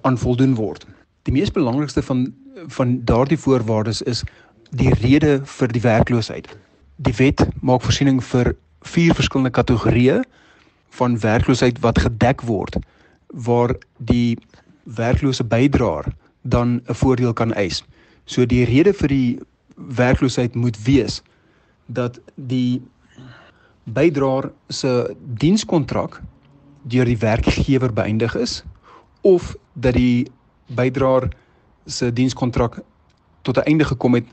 aan 0.00 0.18
voldoen 0.18 0.54
word. 0.54 0.86
Die 1.22 1.32
mees 1.32 1.50
belangrikste 1.50 2.02
van 2.02 2.34
van 2.72 3.04
daardie 3.04 3.38
voorwaardes 3.38 4.02
is 4.02 4.22
die 4.70 4.94
rede 4.94 5.40
vir 5.44 5.68
die 5.68 5.80
werkloosheid. 5.80 6.48
Die 6.96 7.12
wet 7.16 7.44
maak 7.60 7.82
voorsiening 7.84 8.22
vir 8.24 8.54
vier 8.88 9.14
verskillende 9.14 9.52
kategorieë 9.52 10.22
van 10.96 11.18
werkloosheid 11.20 11.80
wat 11.84 11.98
gedek 12.00 12.40
word 12.48 12.78
waar 13.46 13.74
die 13.98 14.38
werklose 14.84 15.44
bydraer 15.44 16.08
dan 16.42 16.80
'n 16.88 16.94
voordeel 16.94 17.32
kan 17.32 17.52
eis. 17.52 17.84
So 18.24 18.46
die 18.46 18.64
rede 18.64 18.92
vir 18.92 19.08
die 19.08 19.38
werkloosheid 19.76 20.54
moet 20.54 20.76
wees 20.84 21.22
dat 21.86 22.20
die 22.34 22.82
bydraer 23.84 24.50
se 24.68 25.16
dienskontrak 25.20 26.22
deur 26.82 27.04
die 27.04 27.18
werkgewer 27.18 27.92
beëindig 27.92 28.34
is 28.34 28.64
of 29.20 29.54
dat 29.72 29.94
die 29.94 30.26
bydraer 30.66 31.28
se 31.86 32.12
dienskontrak 32.12 32.80
tot 33.42 33.56
'n 33.58 33.66
einde 33.66 33.84
gekom 33.84 34.14
het 34.14 34.26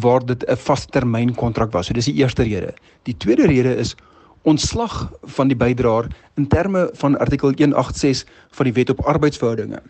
waar 0.00 0.24
dit 0.26 0.44
'n 0.44 0.56
vastermyn 0.56 1.34
kontrak 1.34 1.72
was. 1.72 1.86
So 1.86 1.92
dis 1.92 2.04
die 2.04 2.20
eerste 2.22 2.42
rede. 2.42 2.74
Die 3.02 3.16
tweede 3.16 3.46
rede 3.46 3.76
is 3.76 3.96
ontslag 4.42 5.12
van 5.22 5.48
die 5.48 5.56
bydraer 5.56 6.06
in 6.34 6.46
terme 6.48 6.90
van 6.92 7.18
artikel 7.18 7.52
186 7.56 8.28
van 8.50 8.64
die 8.64 8.72
Wet 8.72 8.90
op 8.90 9.00
Arbeidsverhoudinge. 9.00 9.82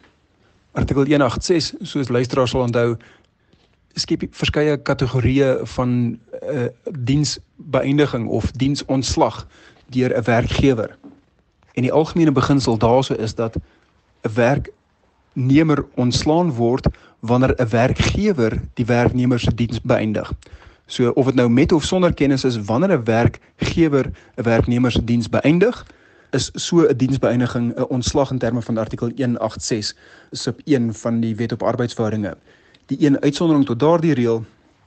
Artikel 0.72 1.04
186, 1.04 1.88
soos 1.88 2.08
luisteraars 2.08 2.50
sal 2.50 2.60
onthou, 2.60 2.96
skep 3.96 4.26
verskeie 4.30 4.76
kategorieë 4.76 5.64
van 5.76 5.88
'n 5.88 6.20
uh, 6.42 6.64
eh, 6.64 6.70
diensbeëindiging 6.98 8.28
of 8.28 8.50
diensontslag 8.50 9.46
deur 9.86 10.16
'n 10.16 10.22
werkgewer. 10.22 10.96
En 11.72 11.82
die 11.82 11.92
algemene 11.92 12.32
beginsel 12.32 12.78
daarso 12.78 13.14
is 13.14 13.34
dat 13.34 13.56
'n 13.56 14.32
werknemer 14.34 15.84
ontslaan 15.94 16.52
word 16.52 16.86
wanneer 17.20 17.54
'n 17.56 17.68
werkgewer 17.68 18.60
die 18.74 18.86
werknemer 18.86 19.40
se 19.40 19.54
diens 19.54 19.80
beëindig. 19.80 20.32
So 20.86 21.10
of 21.10 21.24
dit 21.26 21.34
nou 21.34 21.48
met 21.48 21.72
of 21.72 21.84
sonder 21.84 22.14
kennis 22.14 22.44
is 22.44 22.64
wanneer 22.64 22.98
'n 22.98 23.04
werkgewer 23.04 24.10
'n 24.36 24.42
werknemer 24.42 24.90
se 24.92 25.04
diens 25.04 25.28
beëindig, 25.28 25.86
is 26.30 26.50
so 26.54 26.86
'n 26.86 26.96
diensbeëindiging 26.96 27.74
'n 27.76 27.88
ontslag 27.88 28.30
in 28.30 28.38
terme 28.38 28.62
van 28.62 28.78
artikel 28.78 29.10
186 29.16 29.96
sub 30.30 30.60
1 30.64 30.94
van 30.94 31.20
die 31.20 31.34
Wet 31.36 31.52
op 31.52 31.62
Arbeidsverhoudinge. 31.62 32.36
Die 32.86 33.06
een 33.06 33.20
uitsondering 33.20 33.66
tot 33.66 33.80
daardie 33.80 34.14
reël 34.14 34.44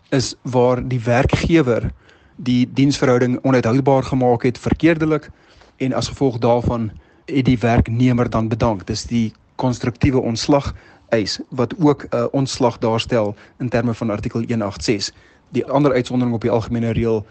is 0.10 0.36
waar 0.42 0.88
die 0.88 1.00
werkgewer 1.00 1.92
die 2.36 2.70
diensverhouding 2.74 3.39
onuithoubaar 3.42 4.04
gemaak 4.04 4.44
het 4.44 4.58
verkeerdelik 4.58 5.30
en 5.78 5.94
as 5.94 6.08
gevolg 6.08 6.38
daarvan 6.38 6.92
het 7.26 7.46
die 7.46 7.60
werknemer 7.60 8.30
dan 8.30 8.48
bedank. 8.48 8.88
Dis 8.88 9.04
die 9.04 9.34
konstruktiewe 9.56 10.20
ontslag 10.20 10.74
eis 11.10 11.39
wat 11.50 11.74
ook 11.80 12.04
'n 12.04 12.15
uh, 12.15 12.26
ontslag 12.32 12.78
daarstel 12.78 13.36
in 13.58 13.69
terme 13.69 13.93
van 13.93 14.10
artikel 14.10 14.39
186. 14.39 15.13
Die 15.50 15.65
ander 15.65 15.91
uitsondering 15.91 16.36
op 16.36 16.41
die 16.41 16.52
algemene 16.52 16.89
reël 16.89 17.26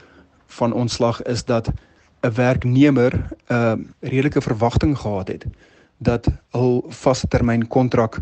van 0.47 0.73
ontslag 0.73 1.23
is 1.23 1.45
dat 1.45 1.69
'n 2.21 2.33
werknemer 2.35 3.13
'n 3.13 3.55
uh, 3.55 3.73
redelike 4.01 4.41
verwagting 4.41 4.99
gehad 4.99 5.29
het 5.29 5.45
dat 5.97 6.27
hul 6.51 6.85
vaste 6.89 7.29
termyn 7.29 7.69
kontrak 7.69 8.19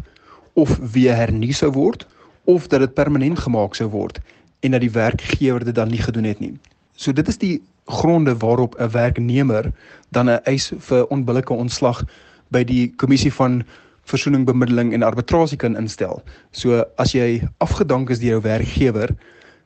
of 0.53 0.79
weer 0.93 1.17
hernu 1.17 1.53
sou 1.53 1.73
word 1.73 2.07
of 2.45 2.67
dat 2.67 2.81
dit 2.81 2.95
permanent 2.95 3.39
gemaak 3.39 3.75
sou 3.75 3.89
word 3.91 4.21
en 4.61 4.71
dat 4.71 4.81
die 4.81 4.91
werkgewer 4.91 5.65
dit 5.65 5.75
dan 5.75 5.89
nie 5.89 6.03
gedoen 6.03 6.25
het 6.25 6.39
nie. 6.41 6.59
So 6.95 7.13
dit 7.13 7.29
is 7.29 7.39
die 7.39 7.63
gronde 7.85 8.37
waarop 8.37 8.75
'n 8.81 8.91
werknemer 8.91 9.73
dan 10.09 10.31
'n 10.31 10.41
eis 10.45 10.73
vir 10.79 11.07
onbillike 11.07 11.53
ontslag 11.53 12.05
by 12.49 12.65
die 12.65 12.93
kommissie 12.97 13.33
van 13.33 13.65
versoening 14.07 14.47
bemiddeling 14.47 14.93
en 14.95 15.03
arbitrasie 15.03 15.59
kan 15.59 15.77
instel. 15.77 16.23
So 16.51 16.85
as 16.97 17.13
jy 17.13 17.43
afgedank 17.59 18.11
is 18.11 18.23
deur 18.23 18.37
jou 18.37 18.43
werkgewer, 18.47 19.13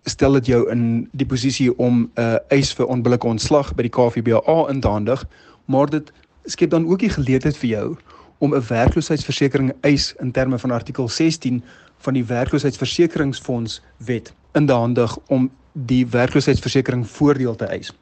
stel 0.09 0.38
dit 0.40 0.46
jou 0.55 0.62
in 0.72 1.09
die 1.12 1.26
posisie 1.26 1.70
om 1.79 2.09
'n 2.16 2.20
uh, 2.20 2.37
eis 2.48 2.72
vir 2.72 2.87
onbillike 2.87 3.26
ontslag 3.26 3.74
by 3.74 3.83
die 3.83 3.92
KVBA 3.92 4.68
in 4.70 4.81
te 4.81 4.88
handig, 4.88 5.24
maar 5.66 5.87
dit 5.87 6.12
skep 6.44 6.70
dan 6.70 6.87
ook 6.88 6.98
die 6.98 7.12
geleentheid 7.12 7.57
vir 7.57 7.70
jou 7.70 7.96
om 8.38 8.55
'n 8.55 8.66
werkloosheidsversekering 8.68 9.72
eis 9.81 10.14
in 10.18 10.33
terme 10.33 10.59
van 10.59 10.70
artikel 10.70 11.09
16 11.09 11.62
van 11.98 12.14
die 12.14 12.24
werkloosheidsversekeringsfonds 12.24 13.83
wet 13.96 14.33
in 14.55 14.66
te 14.66 14.72
handig 14.72 15.18
om 15.26 15.50
die 15.72 16.07
werkloosheidsversekering 16.07 17.07
voordeel 17.09 17.57
te 17.57 17.64
eis. 17.64 17.92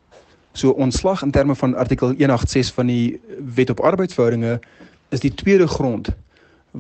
So 0.53 0.71
ontslag 0.71 1.23
in 1.23 1.31
terme 1.31 1.55
van 1.55 1.75
artikel 1.75 2.07
186 2.09 2.75
van 2.75 2.87
die 2.87 3.21
Wet 3.55 3.71
op 3.71 3.81
Arbeidsverhoudinge 3.81 4.61
is 5.09 5.21
die 5.21 5.35
tweede 5.35 5.67
grond 5.67 6.09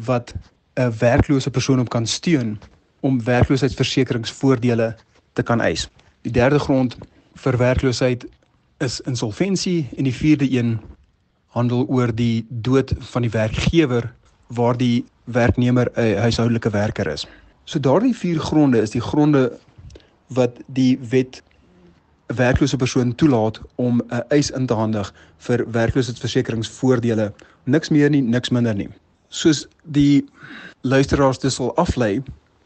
wat 0.04 0.34
'n 0.74 0.92
werklose 0.98 1.50
persoon 1.50 1.80
op 1.80 1.88
kan 1.88 2.06
steun 2.06 2.58
om 3.00 3.24
werkloosheidsversekeringsvoordele 3.24 4.96
te 5.32 5.42
kan 5.42 5.60
eis. 5.60 5.88
Die 6.22 6.32
derde 6.32 6.58
grond 6.58 6.96
vir 7.34 7.56
werkloosheid 7.56 8.26
is 8.78 9.00
insolventie 9.00 9.88
en 9.96 10.04
die 10.04 10.14
vierde 10.14 10.50
een 10.50 10.78
handel 11.46 11.86
oor 11.88 12.14
die 12.14 12.46
dood 12.48 12.94
van 12.98 13.22
die 13.22 13.30
werkgewer 13.30 14.12
waar 14.46 14.76
die 14.76 15.04
werknemer 15.24 15.90
'n 15.94 16.16
huishoudelike 16.18 16.70
werker 16.70 17.06
is. 17.06 17.26
So 17.64 17.80
daardie 17.80 18.14
vier 18.16 18.40
gronde 18.40 18.80
is 18.80 18.90
die 18.90 19.00
gronde 19.00 19.58
wat 20.26 20.56
die 20.66 20.98
wet 21.10 21.42
'n 22.26 22.34
werklose 22.34 22.76
persoon 22.76 23.14
toelaat 23.14 23.60
om 23.74 24.02
'n 24.08 24.22
eis 24.28 24.50
in 24.50 24.66
te 24.66 24.74
handig 24.74 25.14
vir 25.38 25.70
werkloosheidsversekeringsvoordele, 25.70 27.32
niks 27.64 27.88
meer 27.88 28.10
nie, 28.10 28.22
niks 28.22 28.48
minder 28.48 28.74
nie. 28.74 28.88
Soos 29.28 29.66
die 29.82 30.24
luisteraars 30.80 31.38
dis 31.38 31.54
sal 31.54 31.74
aflei, 31.76 32.22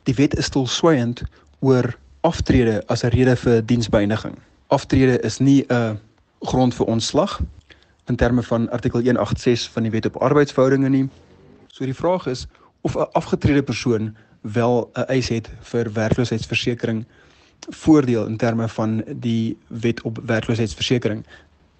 die 0.06 0.14
wet 0.14 0.36
is 0.38 0.46
stilswyend 0.46 1.24
oor 1.60 1.98
aftrede 2.22 2.82
as 2.86 3.02
'n 3.04 3.10
rede 3.10 3.36
vir 3.36 3.62
diensbeëindiging. 3.62 4.36
Aftrede 4.68 5.18
is 5.20 5.38
nie 5.38 5.64
'n 5.68 5.98
grond 6.40 6.74
vir 6.74 6.86
ontslag 6.86 7.40
in 8.06 8.16
terme 8.16 8.42
van 8.42 8.70
artikel 8.70 9.00
186 9.00 9.72
van 9.72 9.82
die 9.82 9.90
Wet 9.90 10.06
op 10.06 10.16
Arbeidsverhoudinge 10.16 10.88
nie. 10.88 11.08
So 11.66 11.84
die 11.84 11.94
vraag 11.94 12.26
is 12.26 12.46
of 12.80 12.96
'n 12.96 13.10
afgetrede 13.12 13.62
persoon 13.62 14.16
wel 14.40 14.90
'n 14.94 15.06
eis 15.06 15.28
het 15.28 15.50
vir 15.60 15.92
werkloosheidsversekering 15.92 17.04
voordeel 17.68 18.26
in 18.26 18.36
terme 18.36 18.68
van 18.68 19.04
die 19.06 19.56
wet 19.66 20.02
op 20.02 20.18
werkloosheidsversekering 20.26 21.26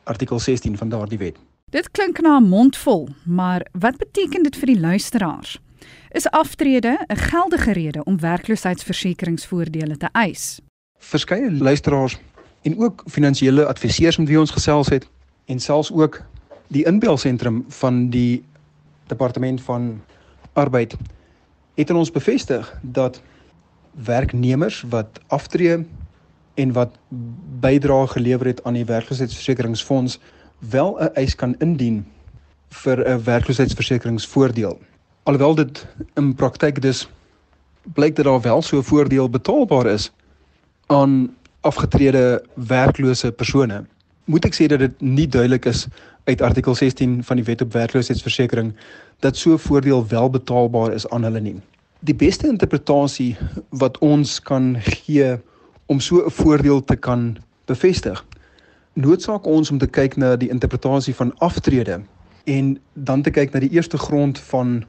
artikel 0.05 0.39
16 0.39 0.77
van 0.77 0.89
daardie 0.89 1.19
wet. 1.19 1.37
Dit 1.73 1.91
klink 1.91 2.21
na 2.21 2.37
'n 2.39 2.49
mondvol, 2.49 3.09
maar 3.25 3.67
wat 3.73 3.97
beteken 3.97 4.43
dit 4.43 4.57
vir 4.57 4.67
die 4.67 4.81
luisteraars? 4.81 5.61
Is 6.11 6.31
aftrede 6.31 6.99
'n 7.09 7.17
geldige 7.17 7.73
rede 7.73 8.05
om 8.05 8.21
werkloosheidsversekeringsvoordele 8.21 9.97
te 9.97 10.09
eis? 10.13 10.61
Verskeie 10.99 11.53
luisteraars 11.53 12.19
en 12.63 12.79
ook 12.79 13.05
finansiële 13.07 13.67
adviseurs 13.67 14.17
met 14.17 14.29
wie 14.29 14.39
ons 14.41 14.51
gesels 14.51 14.89
het 14.89 15.09
en 15.45 15.61
selfs 15.61 15.93
ook 15.93 16.23
die 16.67 16.85
inbelsentrum 16.85 17.65
van 17.69 18.11
die 18.11 18.45
departement 19.07 19.63
van 19.63 20.03
arbeid 20.53 20.97
het 21.75 21.91
ons 21.91 22.11
bevestig 22.11 22.79
dat 22.83 23.23
werknemers 23.91 24.85
wat 24.89 25.21
aftree 25.27 25.87
en 26.55 26.73
wat 26.73 26.99
bydrae 27.61 28.07
gelewer 28.07 28.47
het 28.47 28.65
aan 28.65 28.75
die 28.75 28.85
werkloosheidsversekeringsfonds 28.85 30.19
wel 30.71 30.99
'n 31.01 31.11
eis 31.15 31.35
kan 31.35 31.55
indien 31.59 32.07
vir 32.69 33.09
'n 33.09 33.25
werkloosheidsversekeringsvoordeel. 33.25 34.79
Alhoewel 35.23 35.55
dit 35.55 35.87
in 36.15 36.35
praktyk 36.35 36.83
dus 36.83 37.09
blyk 37.83 38.17
dat 38.17 38.25
daar 38.25 38.41
wel 38.41 38.63
so 38.63 38.79
'n 38.79 38.83
voordeel 38.83 39.31
betaalbaar 39.31 39.87
is 39.87 40.13
aan 40.87 41.35
afgetrede 41.61 42.45
werklose 42.55 43.33
persone. 43.33 43.85
Moet 44.25 44.45
ek 44.45 44.55
sê 44.55 44.67
dat 44.67 44.79
dit 44.79 45.01
nie 45.01 45.29
duidelik 45.29 45.65
is 45.65 45.87
uit 46.25 46.41
artikel 46.41 46.75
16 46.75 47.25
van 47.25 47.37
die 47.37 47.45
Wet 47.45 47.61
op 47.61 47.73
Werkloosheidsversekering 47.73 48.75
dat 49.19 49.37
so 49.37 49.53
'n 49.53 49.59
voordeel 49.59 50.07
wel 50.07 50.31
betaalbaar 50.31 50.93
is 50.93 51.09
aan 51.09 51.23
hulle 51.23 51.41
nie. 51.41 51.61
Die 51.99 52.15
beste 52.15 52.47
interpretasie 52.47 53.37
wat 53.69 53.99
ons 53.99 54.41
kan 54.41 54.77
gee 54.81 55.39
om 55.87 56.01
so 56.01 56.25
'n 56.25 56.31
voordeel 56.31 56.85
te 56.85 56.97
kan 56.97 57.37
bevestig 57.65 58.25
noodsaak 58.93 59.47
ons 59.47 59.71
om 59.71 59.79
te 59.79 59.87
kyk 59.87 60.17
na 60.17 60.37
die 60.37 60.51
interpretasie 60.51 61.15
van 61.15 61.33
aftrede 61.39 62.01
en 62.45 62.79
dan 62.95 63.23
te 63.23 63.31
kyk 63.31 63.53
na 63.53 63.61
die 63.61 63.73
eerste 63.73 63.99
grond 63.99 64.39
van 64.51 64.83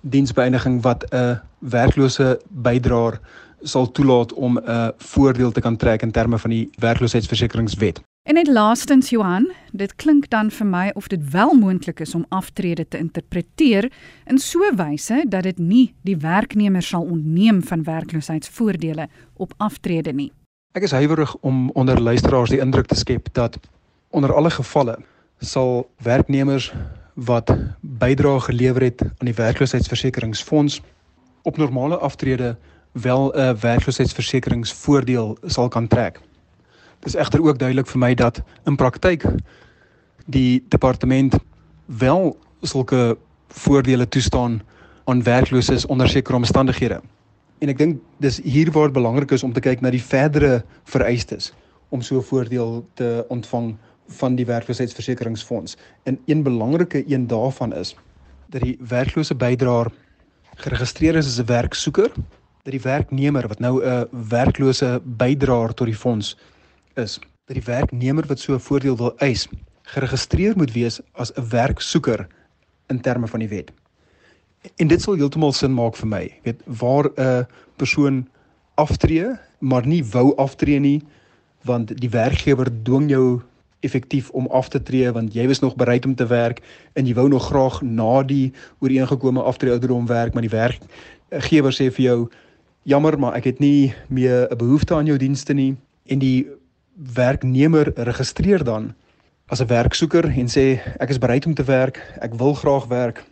diensbeëindiging 0.00 0.80
wat 0.82 1.04
'n 1.12 1.40
werklose 1.58 2.40
bydraer 2.48 3.20
sal 3.62 3.90
toelaat 3.92 4.32
om 4.32 4.58
'n 4.58 4.92
voordeel 4.96 5.52
te 5.52 5.60
kan 5.60 5.76
trek 5.76 6.02
in 6.02 6.10
terme 6.10 6.38
van 6.38 6.50
die 6.50 6.70
werkloosheidsversekeringswet. 6.78 8.00
En 8.22 8.34
net 8.34 8.46
laastens 8.46 9.10
Johan, 9.10 9.50
dit 9.72 9.94
klink 9.94 10.28
dan 10.30 10.50
vir 10.50 10.66
my 10.66 10.90
of 10.94 11.08
dit 11.08 11.30
wel 11.30 11.54
moontlik 11.54 12.00
is 12.00 12.14
om 12.14 12.26
aftrede 12.28 12.88
te 12.88 12.98
interpreteer 12.98 13.92
in 14.26 14.38
so 14.38 14.58
'n 14.72 14.76
wyse 14.76 15.24
dat 15.28 15.42
dit 15.42 15.58
nie 15.58 15.94
die 16.02 16.16
werknemer 16.16 16.82
sal 16.82 17.02
ontneem 17.02 17.62
van 17.62 17.82
werkloosheidsvoordele 17.82 19.08
op 19.36 19.54
aftrede 19.56 20.12
nie. 20.12 20.32
Ek 20.70 20.84
is 20.86 20.92
huiwerig 20.94 21.32
om 21.42 21.70
onder 21.74 22.00
luisteraars 22.00 22.52
die 22.54 22.60
indruk 22.62 22.86
te 22.86 22.94
skep 22.94 23.26
dat 23.34 23.56
onder 24.14 24.30
alle 24.34 24.50
gevalle 24.54 24.98
sal 25.42 25.90
werknemers 25.98 26.68
wat 27.14 27.50
bydrae 27.80 28.40
gelewer 28.40 28.82
het 28.86 29.02
aan 29.02 29.26
die 29.26 29.34
werkloosheidsversekeringsfonds 29.34 30.78
op 31.42 31.56
normale 31.58 31.98
aftrede 31.98 32.56
wel 32.92 33.32
'n 33.34 33.58
werkloosheidsversekeringsvoordeel 33.60 35.36
sal 35.42 35.68
kan 35.68 35.88
trek. 35.88 36.20
Dit 37.00 37.14
is 37.14 37.14
egter 37.14 37.42
ook 37.42 37.58
duidelik 37.58 37.86
vir 37.86 37.98
my 37.98 38.14
dat 38.14 38.42
in 38.64 38.76
praktyk 38.76 39.24
die 40.26 40.64
departement 40.68 41.34
wel 41.86 42.38
sulke 42.62 43.18
voordele 43.48 44.08
toestaan 44.08 44.62
aan 45.04 45.22
werklooses 45.22 45.86
onder 45.86 46.08
sekere 46.08 46.36
omstandighede. 46.36 47.00
En 47.60 47.68
ek 47.68 47.78
dink 47.78 48.00
dis 48.24 48.40
hier 48.40 48.70
waar 48.72 48.88
dit 48.88 48.96
belangrik 48.96 49.30
is 49.36 49.44
om 49.44 49.52
te 49.52 49.60
kyk 49.60 49.82
na 49.84 49.90
die 49.92 50.02
verdere 50.02 50.62
vereistes 50.88 51.52
om 51.90 52.02
so 52.02 52.16
'n 52.18 52.22
voordeel 52.22 52.86
te 52.94 53.24
ontvang 53.28 53.76
van 54.20 54.36
die 54.36 54.46
werkloosheidsversekeringsfonds. 54.46 55.76
En 56.04 56.18
een 56.26 56.42
belangrike 56.42 57.04
een 57.06 57.26
daarvan 57.26 57.74
is 57.74 57.96
dat 58.48 58.62
die 58.62 58.78
werklose 58.80 59.34
bydraer 59.34 59.92
geregistreer 60.54 61.16
is 61.16 61.26
as 61.26 61.38
'n 61.38 61.46
werksoeker, 61.46 62.10
dat 62.62 62.72
die 62.72 62.80
werknemer 62.80 63.48
wat 63.48 63.58
nou 63.58 63.84
'n 63.84 64.08
werklose 64.28 65.00
bydraer 65.04 65.74
tot 65.74 65.86
die 65.86 65.96
fonds 65.96 66.36
is, 66.94 67.18
dat 67.44 67.56
die 67.56 67.64
werknemer 67.64 68.26
wat 68.26 68.38
so 68.38 68.54
'n 68.54 68.60
voordeel 68.60 68.96
wil 68.96 69.16
eis, 69.18 69.48
geregistreer 69.82 70.56
moet 70.56 70.72
wees 70.72 71.00
as 71.12 71.32
'n 71.36 71.48
werksoeker 71.48 72.26
in 72.86 73.00
terme 73.00 73.26
van 73.26 73.38
die 73.38 73.48
wet. 73.48 73.72
En 74.76 74.88
dit 74.88 75.02
sal 75.02 75.14
heeltemal 75.14 75.52
sin 75.52 75.72
maak 75.74 75.96
vir 75.96 76.08
my. 76.08 76.22
Jy 76.22 76.40
weet 76.44 76.62
waar 76.66 77.10
'n 77.16 77.46
persoon 77.76 78.28
aftree, 78.74 79.38
maar 79.58 79.86
nie 79.86 80.04
wou 80.04 80.36
aftree 80.36 80.80
nie 80.80 81.00
want 81.64 81.92
die 82.00 82.08
werkgewer 82.10 82.68
dwing 82.82 83.10
jou 83.10 83.42
effektief 83.80 84.30
om 84.30 84.46
af 84.46 84.68
te 84.68 84.82
tree 84.82 85.12
want 85.12 85.34
jy 85.34 85.46
was 85.48 85.60
nog 85.60 85.76
bereid 85.76 86.06
om 86.06 86.14
te 86.14 86.26
werk 86.26 86.60
en 86.92 87.06
jy 87.06 87.14
wou 87.16 87.28
nog 87.28 87.48
graag 87.48 87.80
na 87.82 88.22
die 88.22 88.52
ooreengekome 88.80 89.42
aftree 89.42 89.72
ouderdom 89.72 90.06
werk, 90.06 90.34
maar 90.34 90.44
die 90.44 90.52
werkgewer 90.52 91.72
sê 91.72 91.90
vir 91.92 92.04
jou 92.04 92.18
jammer, 92.88 93.18
maar 93.18 93.36
ek 93.36 93.44
het 93.44 93.60
nie 93.60 93.94
meer 94.08 94.48
'n 94.50 94.56
behoefte 94.56 94.94
aan 94.94 95.06
jou 95.06 95.18
dienste 95.18 95.54
nie 95.54 95.76
en 96.06 96.18
die 96.18 96.46
werknemer 96.96 97.92
registreer 97.96 98.64
dan 98.64 98.94
as 99.48 99.60
'n 99.60 99.66
werksoeker 99.66 100.24
en 100.24 100.48
sê 100.48 100.80
ek 101.00 101.10
is 101.10 101.18
bereid 101.18 101.46
om 101.46 101.54
te 101.54 101.64
werk, 101.64 102.00
ek 102.20 102.34
wil 102.34 102.54
graag 102.54 102.86
werk, 102.86 103.24